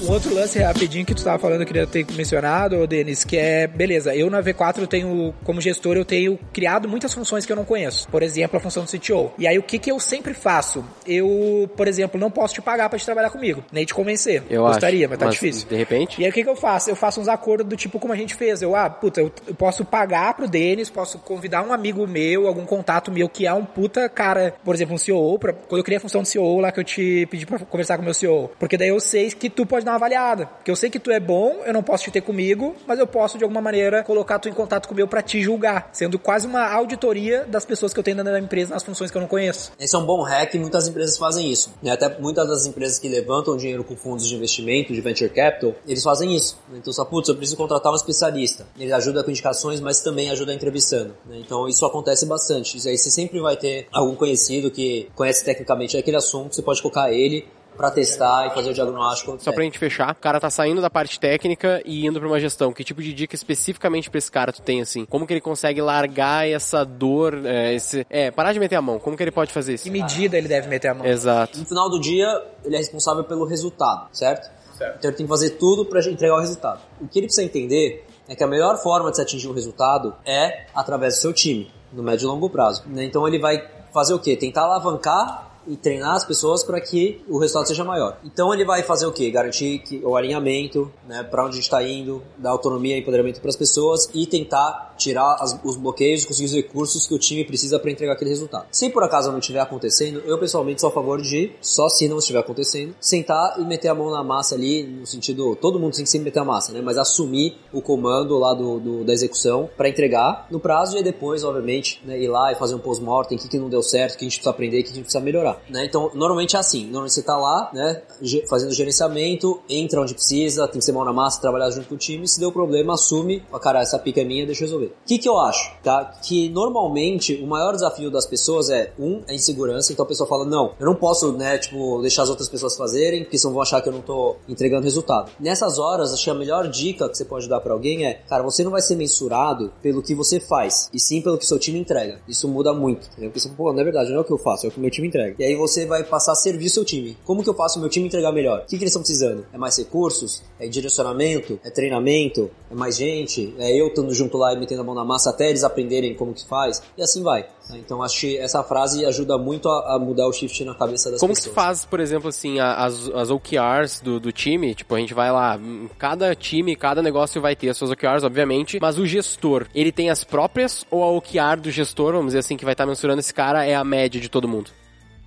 [0.02, 3.68] Um outro lance rapidinho que tu estava falando, eu queria ter mencionado, Denis, que é,
[3.68, 7.56] beleza, eu na V4 eu tenho, como gestor, eu tenho criado muitas funções que eu
[7.56, 8.08] não conheço.
[8.08, 9.32] Por exemplo, a função do CTO.
[9.38, 10.84] E aí o que que eu sempre faço?
[11.06, 14.44] Eu, por exemplo, não posso te pagar para te trabalhar comigo, nem te convencer.
[14.50, 15.68] Eu Gostaria, acho, mas tá mas difícil.
[15.70, 16.20] De repente?
[16.20, 16.90] E aí o que que eu faço?
[16.90, 18.62] Eu faço uns acordos do tipo como a gente fez.
[18.64, 22.66] Eu, ah, puta, eu, eu posso pagar pro Denis, posso convidar um amigo meu, algum
[22.66, 25.98] contato meu que é um puta cara, por exemplo, um CEO, pra, quando eu criei
[25.98, 28.52] a função do CEO lá que eu te pedi para conversar com o meu CEO.
[28.58, 30.46] Porque daí eu sei que tu pode dar uma avaliada.
[30.48, 33.08] Porque eu sei que tu é bom, eu não posso te ter comigo, mas eu
[33.08, 36.66] posso de alguma maneira colocar tu em contato comigo para te julgar, sendo quase uma
[36.72, 39.72] auditoria das pessoas que eu tenho dentro da empresa nas funções que eu não conheço.
[39.80, 41.74] Esse é um bom hack e muitas empresas fazem isso.
[41.82, 41.92] Né?
[41.92, 46.04] Até muitas das empresas que levantam dinheiro com fundos de investimento, de venture capital, eles
[46.04, 46.60] fazem isso.
[46.74, 48.66] Então, só, putz, eu preciso contratar um especialista.
[48.80, 51.16] Ele ajuda com indicações, mas também ajuda entrevistando.
[51.26, 51.38] Né?
[51.40, 52.78] Então, isso acontece bastante.
[52.78, 56.82] Isso aí você sempre vai ter algum conhecido que conhece tecnicamente aquele assunto, você pode
[56.82, 59.38] colocar ele para testar e fazer o diagnóstico.
[59.40, 62.40] Só pra gente fechar, o cara tá saindo da parte técnica e indo pra uma
[62.40, 62.72] gestão.
[62.72, 65.06] Que tipo de dica especificamente pra esse cara tu tem, assim?
[65.06, 68.06] Como que ele consegue largar essa dor, é, esse...
[68.10, 69.00] É, parar de meter a mão.
[69.00, 69.84] Como que ele pode fazer isso?
[69.84, 71.06] Que medida ele deve meter a mão?
[71.06, 71.58] Exato.
[71.60, 72.28] No final do dia,
[72.64, 74.50] ele é responsável pelo resultado, certo?
[74.78, 74.98] certo.
[74.98, 76.82] Então ele tem que fazer tudo para entregar o resultado.
[77.00, 80.16] O que ele precisa entender é que a melhor forma de se atingir o resultado
[80.26, 82.84] é através do seu time, no médio e longo prazo.
[82.88, 83.06] Né?
[83.06, 83.62] Então ele vai
[83.94, 84.36] fazer o quê?
[84.36, 88.17] Tentar alavancar e treinar as pessoas para que o resultado seja maior.
[88.24, 89.30] Então ele vai fazer o quê?
[89.30, 93.39] Garantir que o alinhamento, né, para onde a gente está indo, dar autonomia e empoderamento
[93.39, 97.44] para as pessoas e tentar tirar as, os bloqueios, conseguir os recursos que o time
[97.46, 98.68] precisa para entregar aquele resultado.
[98.72, 102.20] Se por acaso não estiver acontecendo, eu pessoalmente sou a favor de, só se não
[102.20, 106.04] estiver acontecendo, sentar e meter a mão na massa ali, no sentido, todo mundo tem
[106.04, 109.70] que sempre meter a massa, né, mas assumir o comando lá do, do da execução
[109.76, 113.42] para entregar no prazo e depois, obviamente, né, ir lá e fazer um post-mortem, o
[113.42, 115.04] que, que não deu certo, o que a gente precisa aprender, o que a gente
[115.04, 115.86] precisa melhorar né?
[115.86, 116.84] Então, normalmente é assim.
[116.84, 118.02] Normalmente você tá lá, né?
[118.50, 121.98] Fazendo gerenciamento, entra onde precisa, tem que ser mão na massa, trabalhar junto com o
[121.98, 122.28] time.
[122.28, 123.44] Se deu problema, assume.
[123.52, 124.91] Ah, cara, essa pica é minha, deixa eu resolver.
[124.92, 126.06] O que que eu acho, tá?
[126.24, 129.92] Que normalmente o maior desafio das pessoas é, um, a insegurança.
[129.92, 133.24] Então a pessoa fala, não, eu não posso, né, tipo, deixar as outras pessoas fazerem,
[133.24, 135.32] porque senão vão achar que eu não tô entregando resultado.
[135.40, 138.44] Nessas horas, acho que a melhor dica que você pode dar para alguém é, cara,
[138.44, 141.80] você não vai ser mensurado pelo que você faz, e sim pelo que seu time
[141.80, 142.20] entrega.
[142.28, 143.08] Isso muda muito.
[143.08, 143.30] Entendeu?
[143.30, 144.80] Porque você, pô, não é verdade, não é o que eu faço, é o que
[144.80, 145.36] meu time entrega.
[145.40, 147.18] E aí você vai passar a servir o seu time.
[147.26, 148.60] Como que eu faço o meu time entregar melhor?
[148.60, 149.46] O que, que eles estão precisando?
[149.54, 150.44] É mais recursos?
[150.60, 151.60] É direcionamento?
[151.64, 152.50] É treinamento?
[152.70, 153.54] É mais gente?
[153.58, 156.34] É eu estando junto lá e metendo a mão na massa até eles aprenderem como
[156.34, 156.82] que faz?
[156.98, 157.46] E assim vai.
[157.74, 161.20] Então acho que essa frase ajuda muito a, a mudar o shift na cabeça das
[161.20, 161.54] como pessoas.
[161.54, 164.74] Como que faz, por exemplo, assim, as, as OKRs do, do time?
[164.74, 165.60] Tipo, a gente vai lá,
[165.98, 170.10] cada time, cada negócio vai ter as suas OKRs, obviamente, mas o gestor, ele tem
[170.10, 173.34] as próprias ou a OKR do gestor, vamos dizer assim, que vai estar mensurando esse
[173.34, 174.72] cara é a média de todo mundo?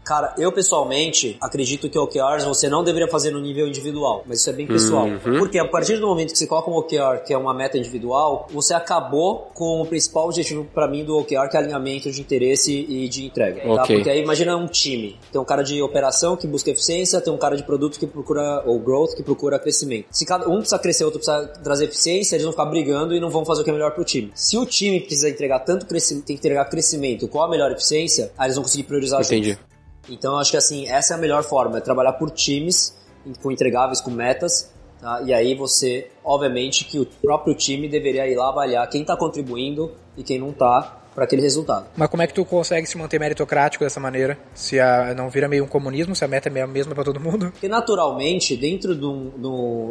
[0.04, 4.50] Cara, eu pessoalmente acredito que OKRs você não deveria fazer no nível individual, mas isso
[4.50, 5.06] é bem pessoal.
[5.06, 5.38] Uhum.
[5.38, 8.46] Porque a partir do momento que você coloca um OKR, que é uma meta individual,
[8.52, 12.72] você acabou com o principal objetivo para mim do OKR, que é alinhamento de interesse
[12.72, 13.62] e de entrega.
[13.62, 13.66] Tá?
[13.66, 13.76] Okay.
[13.76, 13.86] Tá?
[13.86, 15.18] Porque aí imagina um time.
[15.32, 18.62] Tem um cara de operação que busca eficiência, tem um cara de produto que procura,
[18.66, 20.06] ou growth, que procura crescimento.
[20.10, 23.30] Se cada um precisa crescer, outro precisa trazer eficiência, eles vão ficar brigando e não
[23.30, 24.30] vão fazer o que é melhor pro time.
[24.34, 28.32] Se o time precisa entregar tanto crescimento, tem que entregar crescimento, qual a melhor eficiência,
[28.36, 29.50] aí eles vão conseguir priorizar Entendi.
[29.50, 29.73] Juntos.
[30.08, 32.94] Então acho que assim, essa é a melhor forma, é trabalhar por times,
[33.42, 35.22] com entregáveis, com metas, tá?
[35.22, 39.92] e aí você, obviamente que o próprio time deveria ir lá avaliar quem está contribuindo
[40.16, 41.86] e quem não está, para aquele resultado.
[41.96, 44.38] Mas como é que tu consegue se manter meritocrático dessa maneira?
[44.54, 47.20] Se a, não vira meio um comunismo, se a meta é a mesma para todo
[47.20, 47.50] mundo?
[47.52, 49.30] Porque naturalmente, dentro de, um,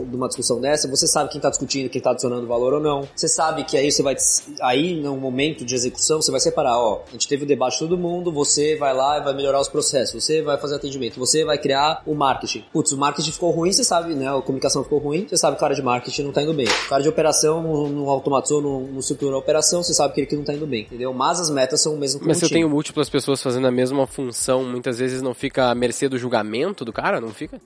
[0.10, 3.08] de uma discussão dessa, você sabe quem está discutindo, quem está adicionando valor ou não.
[3.16, 4.16] Você sabe que aí você vai,
[4.62, 7.80] aí no momento de execução, você vai separar, ó, a gente teve o debate de
[7.80, 11.46] todo mundo, você vai lá e vai melhorar os processos, você vai fazer atendimento, você
[11.46, 12.66] vai criar o marketing.
[12.72, 15.60] Putz, o marketing ficou ruim, você sabe, né, a comunicação ficou ruim, você sabe que
[15.60, 16.68] o cara de marketing não está indo bem.
[16.68, 20.22] O cara de operação não, não automatizou, não, não estruturou a operação, você sabe que
[20.22, 21.13] ele não está indo bem, entendeu?
[21.14, 24.06] Mas as metas são o mesmo Mas se eu tenho múltiplas pessoas fazendo a mesma
[24.08, 27.22] função, muitas vezes não fica à mercê do julgamento do cara?
[27.22, 27.60] Não fica?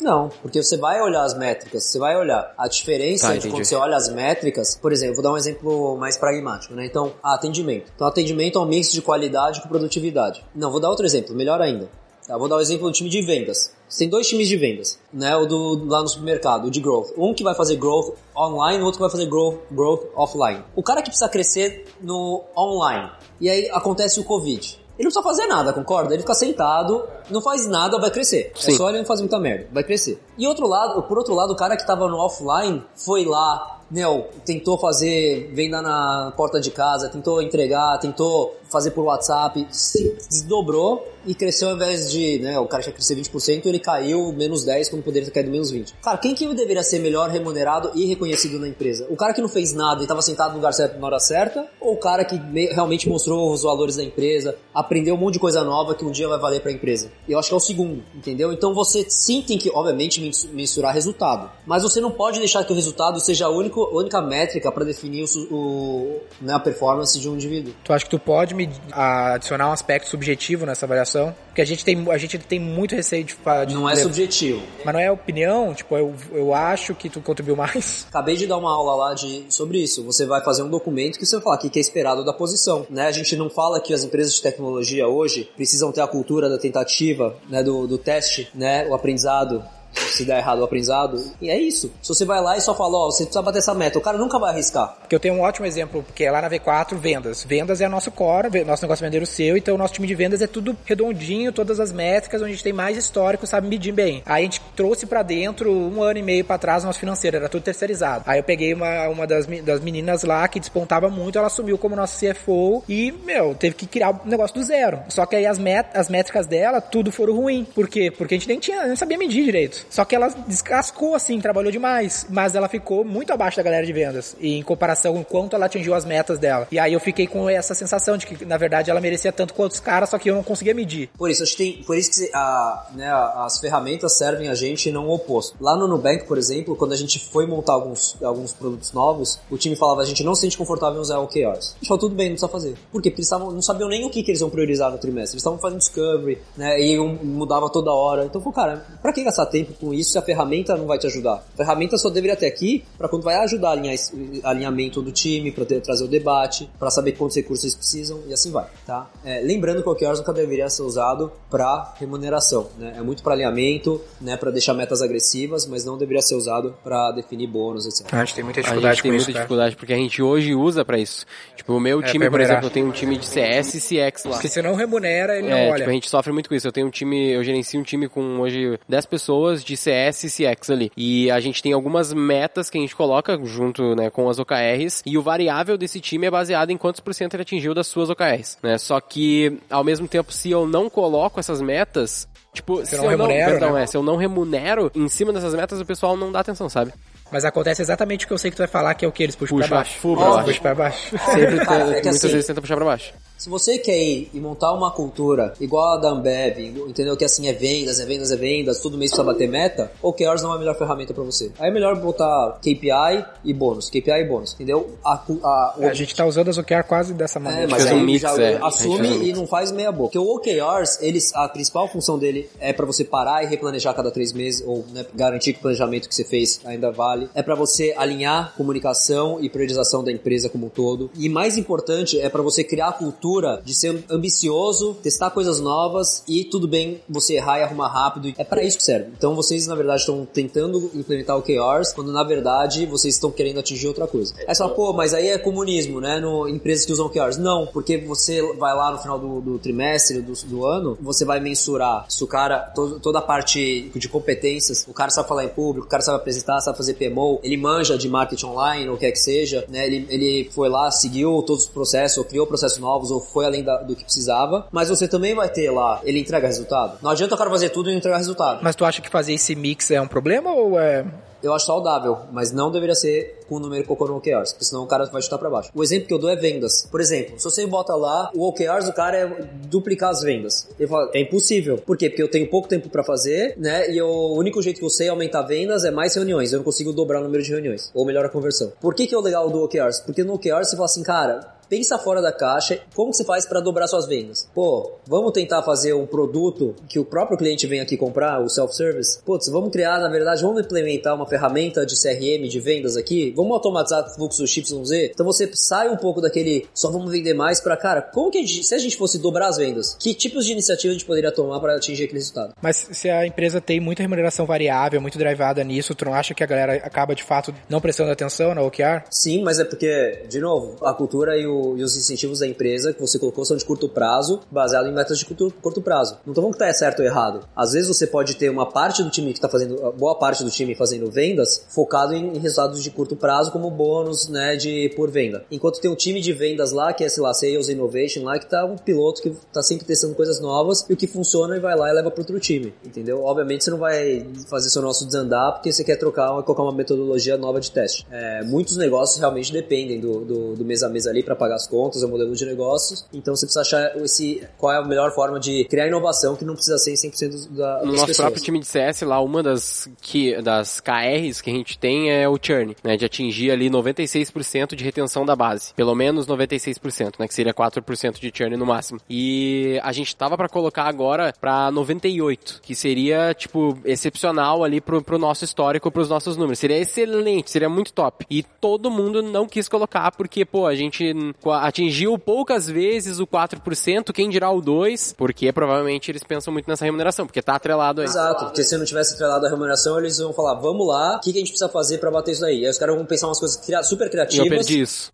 [0.00, 3.64] Não, porque você vai olhar as métricas, você vai olhar a diferença tá, de quando
[3.64, 4.74] você olha as métricas.
[4.74, 6.84] Por exemplo, vou dar um exemplo mais pragmático, né?
[6.84, 7.92] Então, atendimento.
[7.94, 10.44] Então, atendimento é um mix de qualidade com produtividade.
[10.54, 11.88] Não, vou dar outro exemplo, melhor ainda.
[12.26, 13.72] Tá, vou dar o um exemplo do time de vendas.
[13.88, 15.36] Você tem dois times de vendas, né?
[15.36, 17.10] O do lá no supermercado, o de growth.
[17.16, 20.62] Um que vai fazer growth online, o outro que vai fazer growth, growth offline.
[20.74, 23.10] O cara que precisa crescer no online.
[23.40, 24.80] E aí acontece o Covid.
[24.98, 26.14] Ele não precisa fazer nada, concorda?
[26.14, 28.52] Ele fica sentado, não faz nada, vai crescer.
[28.54, 28.72] É Sim.
[28.72, 30.22] É só ele não fazer muita merda, vai crescer.
[30.38, 34.28] E outro lado, por outro lado, o cara que tava no offline foi lá, meu,
[34.44, 41.06] tentou fazer venda na porta de casa, tentou entregar, tentou fazer por WhatsApp, se desdobrou
[41.26, 44.88] e cresceu ao invés de, né, o cara tinha crescer 20%, ele caiu menos 10
[44.88, 45.94] quando poderia ter caído menos 20.
[46.02, 49.06] Cara, quem que deveria ser melhor remunerado e reconhecido na empresa?
[49.08, 51.66] O cara que não fez nada e estava sentado no lugar certo na hora certa?
[51.80, 52.36] Ou o cara que
[52.72, 56.28] realmente mostrou os valores da empresa, aprendeu um monte de coisa nova que um dia
[56.28, 57.10] vai valer para a empresa?
[57.28, 58.52] Eu acho que é o segundo, entendeu?
[58.52, 60.20] Então você sim tem que, obviamente,
[60.52, 64.70] mensurar resultado, mas você não pode deixar que o resultado seja a única, única métrica
[64.72, 67.72] para definir o, o né, a performance de um indivíduo.
[67.84, 71.34] Tu acha que tu pode me adicionar um aspecto subjetivo nessa avaliação?
[71.46, 74.62] Porque a gente tem, a gente tem muito receio de, de Não é subjetivo.
[74.84, 75.74] Mas não é opinião?
[75.74, 78.06] Tipo, eu, eu acho que tu contribuiu mais?
[78.10, 80.02] Acabei de dar uma aula lá de, sobre isso.
[80.04, 82.86] Você vai fazer um documento que você vai falar o que é esperado da posição.
[82.88, 83.06] Né?
[83.06, 86.58] A gente não fala que as empresas de tecnologia hoje precisam ter a cultura da
[86.58, 89.62] tentativa, né, do, do teste, né, o aprendizado
[89.94, 91.22] se der errado o aprendizado.
[91.40, 91.92] E é isso.
[92.02, 94.18] Se você vai lá e só fala, ó, você precisa bater essa meta, o cara
[94.18, 94.96] nunca vai arriscar.
[95.00, 97.44] Porque eu tenho um ótimo exemplo, que é lá na V4, vendas.
[97.44, 100.14] Vendas é nosso core, nosso negócio é vender o seu, então o nosso time de
[100.14, 103.92] vendas é tudo redondinho, todas as métricas, onde a gente tem mais histórico, sabe medir
[103.92, 104.22] bem.
[104.26, 107.36] Aí a gente trouxe para dentro, um ano e meio para trás, o nosso financeiro,
[107.36, 108.24] era tudo terceirizado.
[108.26, 111.96] Aí eu peguei uma, uma das, das meninas lá que despontava muito, ela assumiu como
[111.96, 115.00] nosso CFO e, meu, teve que criar um negócio do zero.
[115.08, 117.66] Só que aí as, met as métricas dela, tudo foram ruim.
[117.74, 118.10] Por quê?
[118.10, 119.81] Porque a gente nem tinha, nem sabia medir direito.
[119.90, 123.92] Só que ela descascou assim, trabalhou demais, mas ela ficou muito abaixo da galera de
[123.92, 124.36] vendas.
[124.40, 126.66] E em comparação com quanto ela atingiu as metas dela.
[126.70, 129.72] E aí eu fiquei com essa sensação de que, na verdade, ela merecia tanto quanto
[129.72, 131.10] os caras, só que eu não conseguia medir.
[131.16, 134.88] Por isso, acho que tem, por isso que a, né, as ferramentas servem a gente
[134.88, 135.56] e não o oposto.
[135.60, 139.56] Lá no Nubank, por exemplo, quando a gente foi montar alguns, alguns produtos novos, o
[139.56, 141.74] time falava, a gente não se sente confortável em usar OKRs.
[141.74, 142.74] A gente falou, tudo bem, não precisa fazer.
[142.90, 143.10] Por quê?
[143.10, 145.34] Porque eles tavam, não sabiam nem o que, que eles iam priorizar no trimestre.
[145.34, 148.24] Eles estavam fazendo discovery, né, e mudava toda hora.
[148.24, 151.06] Então, falou, cara, pra que gastar tempo com isso se a ferramenta não vai te
[151.06, 151.44] ajudar?
[151.54, 153.94] A ferramenta só deveria ter aqui para quando vai ajudar a alinhar
[154.42, 158.50] alinhamento do time, para trazer o debate, para saber quantos recursos eles precisam e assim
[158.50, 159.10] vai, tá?
[159.24, 162.94] É, lembrando que o OKRs nunca deveria ser usado para remuneração, né?
[162.96, 167.10] É muito para alinhamento, né, para deixar metas agressivas, mas não deveria ser usado para
[167.12, 168.12] definir bônus, etc.
[168.12, 170.22] A gente tem muita dificuldade a gente tem com muita isso, dificuldade porque a gente
[170.22, 171.24] hoje usa para isso.
[171.56, 174.24] Tipo, o meu É, time, por exemplo, eu tenho um time de CS e CX
[174.24, 174.32] lá.
[174.32, 175.76] Porque se não remunera, ele não É, olha.
[175.78, 176.66] tipo, a gente sofre muito com isso.
[176.66, 180.28] Eu tenho um time, eu gerencio um time com hoje 10 pessoas de CS e
[180.54, 180.90] CX ali.
[180.96, 185.02] E a gente tem algumas metas que a gente coloca junto, né, com as OKRs,
[185.06, 188.10] e o variável desse time é baseado em quantos por cento ele atingiu das suas
[188.10, 188.78] OKRs, né?
[188.78, 193.18] Só que, ao mesmo tempo, se eu não coloco essas metas, tipo, se não eu
[193.18, 193.82] não, remunero, perdão, né?
[193.82, 196.92] é, se eu não remunero em cima dessas metas, o pessoal não dá atenção, sabe?
[197.30, 199.22] Mas acontece exatamente o que eu sei que tu vai falar, que é o que
[199.22, 200.14] eles puxam Puxa, pra baixo.
[200.14, 200.44] baixo.
[200.44, 201.18] puxam pra baixo.
[201.18, 203.14] Sempre tem- é muitas assim- vezes tenta puxar pra baixo.
[203.42, 207.16] Se você quer ir e montar uma cultura igual a da Ambev, entendeu?
[207.16, 210.52] Que assim é vendas, é vendas, é vendas, todo mês precisa bater meta, OKRs não
[210.52, 211.50] é a melhor ferramenta pra você.
[211.58, 214.90] Aí é melhor botar KPI e bônus, KPI e bônus, entendeu?
[215.04, 217.68] A, a, o A gente tá usando as OKR quase dessa É, maneira.
[217.68, 218.60] mas fez um aí mix, já é.
[218.62, 220.12] Assume um e não faz meia boca.
[220.12, 224.12] Porque o OKRs, eles, a principal função dele é pra você parar e replanejar cada
[224.12, 227.28] três meses, ou né, garantir que o planejamento que você fez ainda vale.
[227.34, 231.10] É pra você alinhar comunicação e priorização da empresa como um todo.
[231.16, 233.31] E mais importante, é pra você criar a cultura
[233.64, 238.32] de ser ambicioso, testar coisas novas e tudo bem você errar e arrumar rápido.
[238.36, 239.10] É pra isso que serve.
[239.16, 243.88] Então vocês, na verdade, estão tentando implementar OKRs, quando na verdade vocês estão querendo atingir
[243.88, 244.34] outra coisa.
[244.46, 246.20] Aí você fala, pô, mas aí é comunismo, né?
[246.20, 247.36] No, empresas que usam OKRs.
[247.38, 251.40] Não, porque você vai lá no final do, do trimestre, do, do ano, você vai
[251.40, 255.48] mensurar se o cara, to- toda a parte de competências, o cara sabe falar em
[255.48, 258.98] público, o cara sabe apresentar, sabe fazer PMO, ele manja de marketing online, ou o
[258.98, 259.86] que é que seja, né?
[259.86, 263.62] Ele, ele foi lá, seguiu todos os processos, ou criou processos novos, ou foi além
[263.62, 266.98] da- do que precisava, mas você também vai ter lá, ele entrega resultado.
[267.02, 268.60] Não adianta o cara fazer tudo e não entregar resultado.
[268.62, 271.04] Mas tu acha que fazer esse mix é um problema ou é.
[271.42, 274.84] Eu acho saudável, mas não deveria ser com o número cocô no OKRs, porque senão
[274.84, 275.70] o cara vai chutar pra baixo.
[275.74, 276.86] O exemplo que eu dou é vendas.
[276.88, 279.26] Por exemplo, se você bota lá, o OKRs do cara é
[279.66, 280.68] duplicar as vendas.
[280.78, 281.78] Ele fala, é impossível.
[281.78, 282.08] Por quê?
[282.08, 283.90] Porque eu tenho pouco tempo pra fazer, né?
[283.90, 286.52] E eu- o único jeito que eu sei aumentar vendas é mais reuniões.
[286.52, 287.90] Eu não consigo dobrar o número de reuniões.
[287.92, 288.72] Ou melhor, a conversão.
[288.80, 289.98] Por que que é o legal do OKRs?
[289.98, 291.40] Porque no OKRs você fala assim, cara,
[291.72, 294.46] pensa fora da caixa, como que você faz para dobrar suas vendas?
[294.54, 299.22] Pô, vamos tentar fazer um produto que o próprio cliente vem aqui comprar, o self-service?
[299.24, 303.32] Putz, vamos criar, na verdade, vamos implementar uma ferramenta de CRM de vendas aqui?
[303.34, 304.90] Vamos automatizar o fluxo XYZ?
[305.14, 308.42] Então você sai um pouco daquele só vamos vender mais para, cara, como que a
[308.42, 311.32] gente, se a gente fosse dobrar as vendas, que tipos de iniciativa a gente poderia
[311.32, 312.52] tomar para atingir aquele resultado?
[312.60, 316.44] Mas se a empresa tem muita remuneração variável, muito drivada nisso, tu não acha que
[316.44, 319.04] a galera acaba de fato não prestando atenção na OKR?
[319.10, 322.92] Sim, mas é porque, de novo, a cultura e, o- e os incentivos da empresa
[322.92, 326.18] que você colocou são de curto prazo, baseado em metas de curto, curto prazo.
[326.26, 327.46] Não tô falando que tá certo ou errado.
[327.56, 330.50] Às vezes você pode ter uma parte do time que tá fazendo, boa parte do
[330.50, 335.10] time fazendo vendas, focado em, em resultados de curto prazo, como bônus, né, de por
[335.10, 335.44] venda.
[335.50, 338.48] Enquanto tem um time de vendas lá, que é, sei lá, Sales Innovation lá, que
[338.48, 341.76] tá um piloto que tá sempre testando coisas novas, e o que funciona e vai
[341.76, 343.22] lá e leva pro outro time, entendeu?
[343.22, 347.36] Obviamente você não vai fazer seu nosso desandar porque você quer trocar, colocar uma metodologia
[347.36, 348.06] nova de teste.
[348.10, 351.66] É, muitos negócios realmente dependem do, do, do mês a mês ali para pagar as
[351.66, 355.12] contas, é o modelo de negócios, então você precisa achar esse, qual é a melhor
[355.14, 358.16] forma de criar inovação que não precisa ser em 100% da, das No nosso pessoas.
[358.26, 362.28] próprio time de CS lá, uma das, que, das KRs que a gente tem é
[362.28, 362.96] o churn, né?
[362.96, 365.72] De atingir ali 96% de retenção da base.
[365.74, 367.26] Pelo menos 96%, né?
[367.26, 369.00] Que seria 4% de churn no máximo.
[369.08, 375.02] E a gente tava pra colocar agora pra 98, que seria, tipo, excepcional ali pro,
[375.02, 376.58] pro nosso histórico, pros nossos números.
[376.58, 378.24] Seria excelente, seria muito top.
[378.30, 384.12] E todo mundo não quis colocar porque, pô, a gente atingiu poucas vezes o 4%,
[384.12, 388.06] quem dirá o 2%, porque provavelmente eles pensam muito nessa remuneração, porque tá atrelado aí.
[388.06, 391.32] Exato, porque se não tivesse atrelado a remuneração, eles vão falar, vamos lá, o que,
[391.32, 392.64] que a gente precisa fazer para bater isso aí?
[392.64, 394.44] Aí os caras vão pensar umas coisas super criativas.
[394.44, 395.10] E eu perdi isso.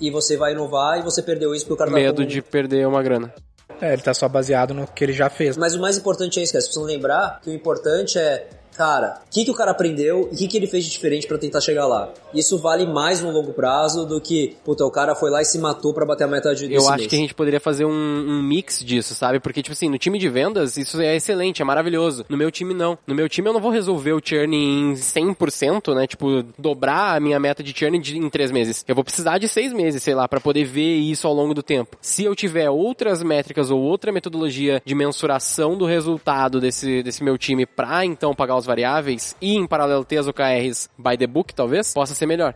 [0.00, 2.28] E você vai inovar e você perdeu isso porque o cara Medo tá com...
[2.28, 3.32] de perder uma grana.
[3.80, 5.56] É, ele tá só baseado no que ele já fez.
[5.56, 6.60] Mas o mais importante é isso, cara.
[6.60, 10.34] Vocês precisam lembrar que o importante é cara, o que, que o cara aprendeu e
[10.34, 12.12] o que, que ele fez de diferente para tentar chegar lá.
[12.34, 15.58] Isso vale mais no longo prazo do que, puta, o cara foi lá e se
[15.58, 17.06] matou para bater a meta de Eu acho mês.
[17.06, 19.40] que a gente poderia fazer um, um, mix disso, sabe?
[19.40, 22.24] Porque, tipo assim, no time de vendas, isso é excelente, é maravilhoso.
[22.28, 22.98] No meu time, não.
[23.06, 26.06] No meu time, eu não vou resolver o churn em 100%, né?
[26.06, 28.84] Tipo, dobrar a minha meta de churn de, em três meses.
[28.86, 31.62] Eu vou precisar de seis meses, sei lá, para poder ver isso ao longo do
[31.62, 31.96] tempo.
[32.00, 37.36] Se eu tiver outras métricas ou outra metodologia de mensuração do resultado desse, desse meu
[37.38, 41.52] time pra, então, pagar os variáveis e em paralelo ter as OKRs by the book,
[41.54, 42.54] talvez, possa ser melhor.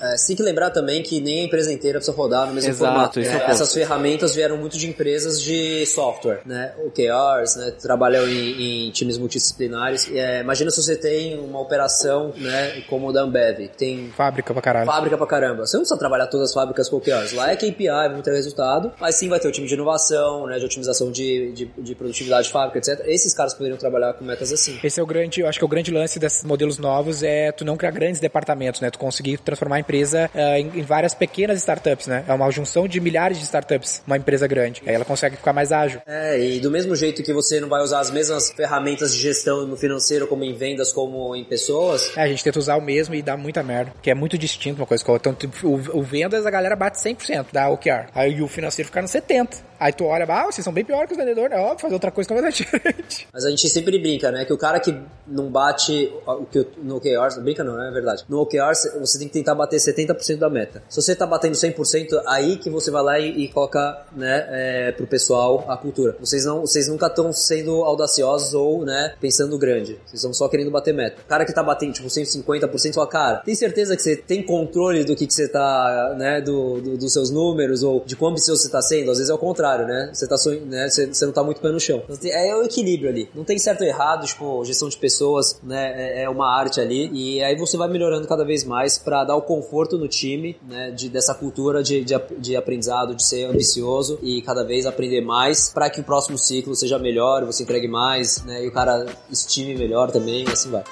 [0.00, 2.70] É, você tem que lembrar também que nem a empresa inteira precisa rodar no mesmo
[2.70, 3.20] Exato, formato.
[3.20, 3.44] né?
[3.46, 6.72] é Essas ferramentas vieram muito de empresas de software, né?
[6.84, 7.72] OKRs, né?
[7.80, 10.10] Trabalham em, em times multidisciplinares.
[10.12, 12.82] É, imagina se você tem uma operação, né?
[12.88, 14.86] Como o da Ambev, que tem Fábrica pra caralho.
[14.86, 15.66] fábrica pra caramba.
[15.66, 17.32] Você não precisa trabalhar todas as fábricas com OKRs.
[17.32, 20.58] Lá é KPI, vamos ter resultado, mas sim vai ter o time de inovação, né?
[20.58, 23.04] De otimização de, de, de produtividade de fábrica, etc.
[23.06, 24.78] Esses caras poderiam trabalhar com metas assim.
[24.82, 27.64] Esse é o grande, eu acho que o grande lance desses modelos novos é tu
[27.64, 28.90] não criar grandes departamentos, né?
[28.90, 32.24] Tu conseguir transformar a empresa uh, em, em, várias pequenas startups, né?
[32.26, 34.82] É uma junção de milhares de startups, uma empresa grande.
[34.84, 36.00] Aí ela consegue ficar mais ágil.
[36.06, 39.66] É, e do mesmo jeito que você não vai usar as mesmas ferramentas de gestão
[39.66, 42.10] no financeiro, como em vendas, como em pessoas.
[42.16, 44.80] É, a gente tenta usar o mesmo e dá muita merda, que é muito distinto
[44.80, 45.30] uma coisa com a outra.
[45.30, 48.08] Então, o, o vendas a galera bate 100% da OKR.
[48.14, 49.66] Aí o financeiro fica no 70%.
[49.78, 52.10] Aí tu olha, ah, vocês são bem pior que os vendedores, é óbvio, fazer outra
[52.10, 53.28] coisa completamente diferente.
[53.32, 54.44] Mas a gente sempre brinca, né?
[54.44, 56.12] Que o cara que não bate
[56.50, 58.24] que no OKR, brinca não, é verdade.
[58.28, 60.82] No OKR você tem que tentar bater 70% da meta.
[60.88, 64.92] Se você tá batendo 100%, aí que você vai lá e, e coloca, né, é,
[64.92, 66.16] pro pessoal a cultura.
[66.20, 69.98] Vocês não, vocês nunca estão sendo audaciosos ou, né, pensando grande.
[70.06, 71.22] Vocês estão só querendo bater meta.
[71.24, 75.04] O cara que tá batendo, tipo, 150%, fala, cara, tem certeza que você tem controle
[75.04, 78.62] do que, que você tá, né, do, do, dos seus números ou de quão ambicioso
[78.62, 79.10] você tá sendo?
[79.10, 80.10] Às vezes é o contrário, né?
[80.12, 82.02] Você tá, né, você, não tá muito pé no chão.
[82.08, 83.28] Então, é o equilíbrio ali.
[83.34, 87.10] Não tem certo ou errado, tipo, gestão de pessoas, né, é, é uma arte ali.
[87.12, 90.90] E aí você vai melhorando cada vez mais para dar o conforto no time, né,
[90.90, 95.70] de, dessa cultura de, de, de aprendizado, de ser ambicioso e cada vez aprender mais
[95.70, 99.74] para que o próximo ciclo seja melhor, você entregue mais, né, e o cara estime
[99.74, 100.84] melhor também, e assim vai.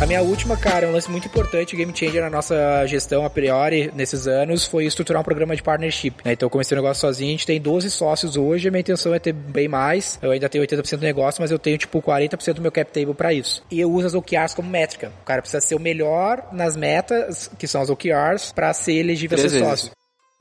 [0.00, 3.90] A minha última, cara, um lance muito importante, game changer na nossa gestão a priori
[3.96, 6.14] nesses anos, foi estruturar um programa de partnership.
[6.24, 6.34] Né?
[6.34, 9.12] Então eu comecei o negócio sozinho, a gente tem 12 sócios hoje, a minha intenção
[9.12, 10.16] é ter bem mais.
[10.22, 13.12] Eu ainda tenho 80% do negócio, mas eu tenho tipo 40% do meu cap table
[13.12, 13.60] para isso.
[13.72, 15.12] E eu uso as OKRs como métrica.
[15.20, 19.36] O cara precisa ser o melhor nas metas, que são as OKRs, para ser elegível
[19.36, 19.97] a ser sócio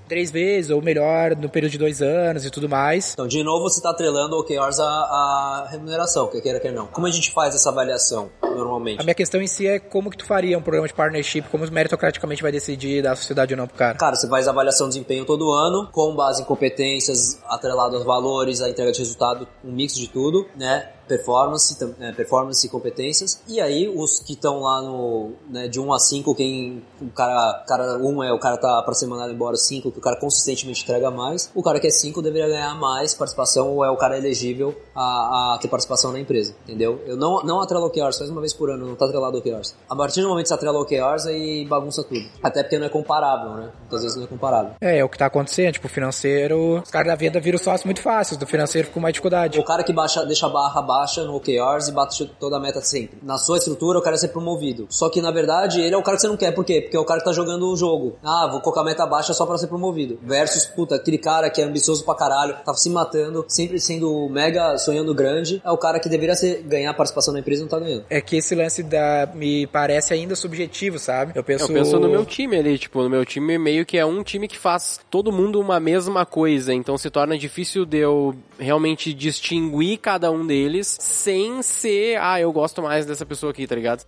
[0.08, 3.14] três vezes, ou melhor, no período de dois anos e tudo mais.
[3.14, 6.88] Então, de novo, você está atrelando OKRs à, à remuneração, quer queira, quer não.
[6.88, 9.00] Como a gente faz essa avaliação, normalmente?
[9.00, 11.70] A minha questão em si é como que tu faria um programa de partnership, como
[11.70, 13.98] meritocraticamente vai decidir dar sociedade ou não pro cara?
[13.98, 18.62] Cara, você faz avaliação de desempenho todo ano, com base em competências, atrelado aos valores,
[18.62, 20.90] a entrega de resultado, um mix de tudo, né?
[21.08, 23.42] Performance, é, performance e competências.
[23.48, 27.64] E aí, os que estão lá no, né, de 1 a 5, quem o cara,
[27.68, 30.84] cara 1 é o cara tá para ser mandado embora, 5 que o cara consistentemente
[30.84, 31.50] entrega mais.
[31.56, 35.56] O cara que é 5 deveria ganhar mais participação ou é o cara elegível a,
[35.56, 37.02] a ter participação na empresa, entendeu?
[37.06, 39.76] Eu não, não atrelo OKRs, faz uma vez por ano, não tá atrelado OKRs.
[39.90, 42.26] A partir do momento que você atrela OKRs, aí bagunça tudo.
[42.44, 43.72] Até porque não é comparável, né?
[43.80, 44.72] Muitas vezes não é comparável.
[44.82, 47.88] É, é o que tá acontecendo, tipo, o financeiro, os caras da venda viram sócio
[47.88, 49.60] muito fáceis, do financeiro com mais dificuldade.
[49.60, 52.82] O cara que baixa, deixa a barra baixa no OKRs e bate toda a meta
[52.82, 53.18] sempre.
[53.22, 54.88] Na sua estrutura, o cara é ser promovido.
[54.90, 56.52] Só que, na verdade, ele é o cara que você não quer.
[56.52, 56.82] Por quê?
[56.82, 58.18] Porque é o cara que tá jogando o jogo.
[58.24, 60.20] Ah, vou colocar a meta baixa só para ser promovido.
[60.22, 64.78] Versus, puta, aquele cara que é ambicioso pra caralho, tá se matando, sempre sendo mega
[64.78, 67.80] sonhando grande, é o cara que deveria ser, ganhar participação na empresa e não tá
[67.80, 68.06] ganhando.
[68.10, 71.34] É que esse lance da me parece ainda subjetivo, sabe?
[71.36, 71.66] Eu penso...
[71.66, 74.48] Eu penso no meu time ali, tipo, no meu time meio que é um time
[74.48, 79.98] que faz todo mundo uma mesma coisa, então se torna difícil de eu realmente distinguir
[80.00, 84.06] cada um deles sem ser, ah, eu gosto mais dessa pessoa aqui, tá ligado?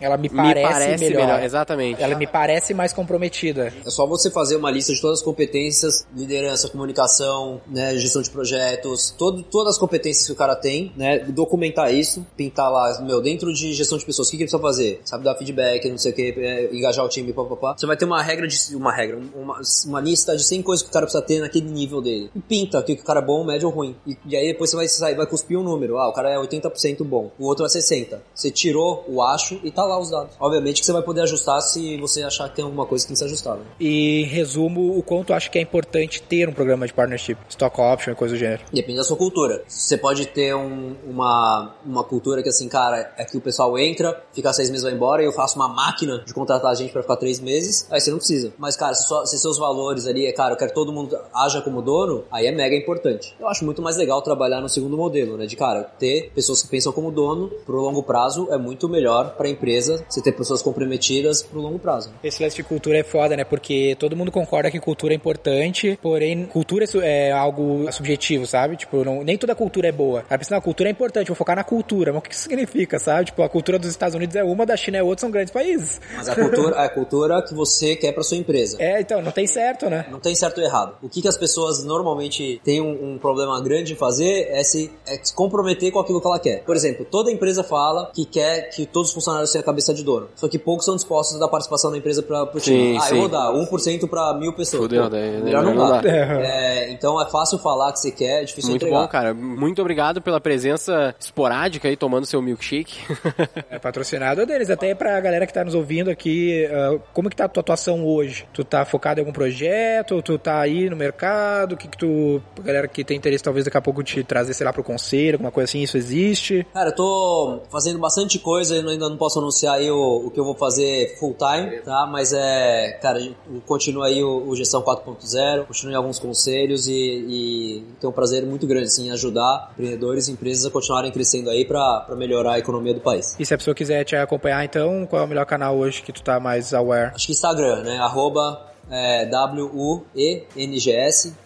[0.00, 1.26] Ela me parece, me parece melhor.
[1.26, 1.42] melhor.
[1.42, 2.02] Exatamente.
[2.02, 3.72] Ela me parece mais comprometida.
[3.84, 8.30] É só você fazer uma lista de todas as competências, liderança, comunicação, né, gestão de
[8.30, 13.20] projetos, todo, todas as competências que o cara tem, né, documentar isso, pintar lá, meu,
[13.20, 15.00] dentro de gestão de pessoas, o que, que ele precisa fazer?
[15.04, 17.74] Sabe, dar feedback, não sei o que, é, engajar o time, papapá.
[17.76, 20.90] Você vai ter uma regra de, uma regra, uma, uma lista de 100 coisas que
[20.90, 22.30] o cara precisa ter naquele nível dele.
[22.34, 23.96] E pinta o que o cara é bom, médio ou ruim.
[24.06, 25.98] E, e aí depois você vai, vai cuspir um número.
[25.98, 28.18] Ah, o cara é 80% bom, o outro é 60%.
[28.34, 30.34] Você tirou o acho e tá tá lá os dados.
[30.40, 33.14] Obviamente que você vai poder ajustar se você achar que tem alguma coisa que tem
[33.14, 33.58] que ser ajustada.
[33.58, 33.66] Né?
[33.78, 37.80] E em resumo, o quanto acho que é importante ter um programa de partnership, stock
[37.80, 38.62] option e coisa do gênero.
[38.72, 39.62] Depende da sua cultura.
[39.66, 44.22] Você pode ter um, uma, uma cultura que assim, cara, é que o pessoal entra,
[44.32, 47.02] fica seis meses vai embora e eu faço uma máquina de contratar a gente para
[47.02, 48.52] ficar três meses, aí você não precisa.
[48.58, 51.60] Mas, cara, se, só, se seus valores ali é, cara, eu quero todo mundo haja
[51.60, 53.34] como dono, aí é mega importante.
[53.38, 55.46] Eu acho muito mais legal trabalhar no segundo modelo, né?
[55.46, 59.48] De, cara, ter pessoas que pensam como dono pro longo prazo é muito melhor pra
[59.48, 62.10] empresa você ter pessoas comprometidas pro longo prazo.
[62.22, 63.44] Esse lance de cultura é foda, né?
[63.44, 68.76] Porque todo mundo concorda que cultura é importante, porém, cultura é algo subjetivo, sabe?
[68.76, 70.24] Tipo, não, nem toda cultura é boa.
[70.28, 72.12] A pessoa, a cultura é importante, vou focar na cultura.
[72.12, 73.26] Mas o que isso significa, sabe?
[73.26, 76.00] Tipo, a cultura dos Estados Unidos é uma, da China é outra, são grandes países.
[76.16, 78.76] Mas a cultura, a cultura que você quer pra sua empresa.
[78.80, 80.06] É, então, não tem certo, né?
[80.10, 80.96] Não tem certo ou errado.
[81.02, 84.90] O que, que as pessoas normalmente têm um, um problema grande em fazer é se,
[85.06, 86.64] é se comprometer com aquilo que ela quer.
[86.64, 90.28] Por exemplo, toda empresa fala que quer que todos os funcionários cabeça de dono.
[90.34, 92.96] Só que poucos são dispostos a dar participação da empresa para o time.
[92.96, 93.14] ah, sim.
[93.14, 94.82] eu vou dar 1% para mil pessoas.
[94.82, 96.00] Fudeu, Pô, daí, melhor não, não dá.
[96.00, 96.08] dá.
[96.10, 99.02] É, então é fácil falar que você quer, é difícil Muito entregar.
[99.02, 99.34] bom, cara.
[99.34, 102.94] Muito obrigado pela presença esporádica aí, tomando seu milkshake.
[103.70, 104.70] é patrocinado deles.
[104.70, 108.04] Até pra galera que tá nos ouvindo aqui, uh, como que tá a tua atuação
[108.06, 108.46] hoje?
[108.52, 110.20] Tu tá focado em algum projeto?
[110.22, 111.72] Tu tá aí no mercado?
[111.72, 112.42] O que que tu...
[112.62, 115.50] Galera que tem interesse talvez daqui a pouco te trazer, sei lá, pro conselho, alguma
[115.50, 116.66] coisa assim, isso existe?
[116.72, 120.38] Cara, eu tô fazendo bastante coisa, eu ainda não posso anunciar aí o, o que
[120.38, 122.06] eu vou fazer full time, tá?
[122.06, 123.20] Mas é, cara,
[123.66, 128.66] continua aí o, o Gestão 4.0, continue alguns conselhos e, e tenho um prazer muito
[128.66, 132.94] grande, assim, em ajudar empreendedores e empresas a continuarem crescendo aí para melhorar a economia
[132.94, 133.36] do país.
[133.38, 136.12] E se a pessoa quiser te acompanhar, então, qual é o melhor canal hoje que
[136.12, 137.12] tu tá mais aware?
[137.14, 137.98] Acho que Instagram, né?
[137.98, 139.84] Arroba é, W-U-E-N-G-S,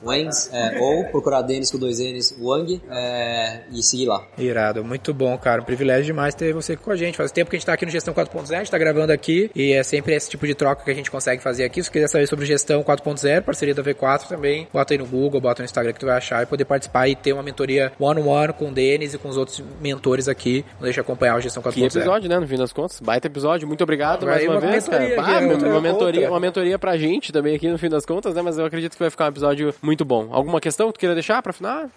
[0.05, 4.27] Wangs, é, ou procurar Denis com dois N's, Wang, é, e seguir lá.
[4.37, 5.63] Irado, muito bom, cara.
[5.63, 7.17] Um privilégio demais ter você com a gente.
[7.17, 9.51] Faz tempo que a gente tá aqui no Gestão 4.0, a gente tá gravando aqui,
[9.55, 11.83] e é sempre esse tipo de troca que a gente consegue fazer aqui.
[11.83, 15.63] Se quiser saber sobre Gestão 4.0, parceria da V4 também, bota aí no Google, bota
[15.63, 18.49] no Instagram que tu vai achar e poder participar e ter uma mentoria one-on-one -on
[18.49, 20.65] -one com o Denis e com os outros mentores aqui.
[20.77, 21.75] Não deixa acompanhar o Gestão 4.0.
[21.75, 22.39] Que episódio, né?
[22.39, 23.01] No fim das contas.
[23.01, 23.67] Baita episódio.
[23.67, 25.41] Muito obrigado mais uma, uma vez, mentoria, cara.
[25.41, 28.43] uma, uma, mentoria, uma mentoria pra gente também aqui no fim das contas, né?
[28.43, 30.29] Mas eu acredito que vai ficar um episódio muito bom.
[30.33, 31.91] Alguma questão que tu queira deixar pra final?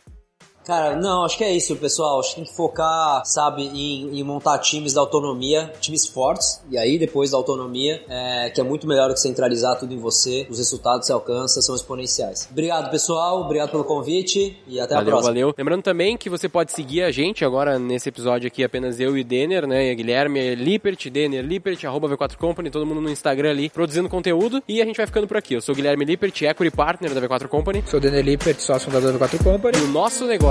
[0.65, 2.19] Cara, não, acho que é isso, pessoal.
[2.19, 6.77] Acho que tem que focar, sabe, em, em montar times da autonomia, times fortes, e
[6.77, 10.45] aí depois da autonomia, é, que é muito melhor do que centralizar tudo em você.
[10.49, 12.47] Os resultados que você alcança são exponenciais.
[12.51, 13.41] Obrigado, pessoal.
[13.41, 15.33] Obrigado pelo convite e até valeu, a próxima.
[15.33, 15.53] Valeu.
[15.57, 19.23] Lembrando também que você pode seguir a gente agora nesse episódio aqui, apenas eu e
[19.23, 19.93] Denner, né?
[19.95, 24.61] Guilherme Lippert, Denner Lippert, arroba V4 Company, todo mundo no Instagram ali, produzindo conteúdo.
[24.67, 25.55] E a gente vai ficando por aqui.
[25.55, 27.83] Eu sou o Guilherme Lippert, Equity Partner da V4 Company.
[27.87, 29.77] Sou o Denner Lippert, sócio fundador da V4 Company.
[29.79, 30.50] E o nosso negócio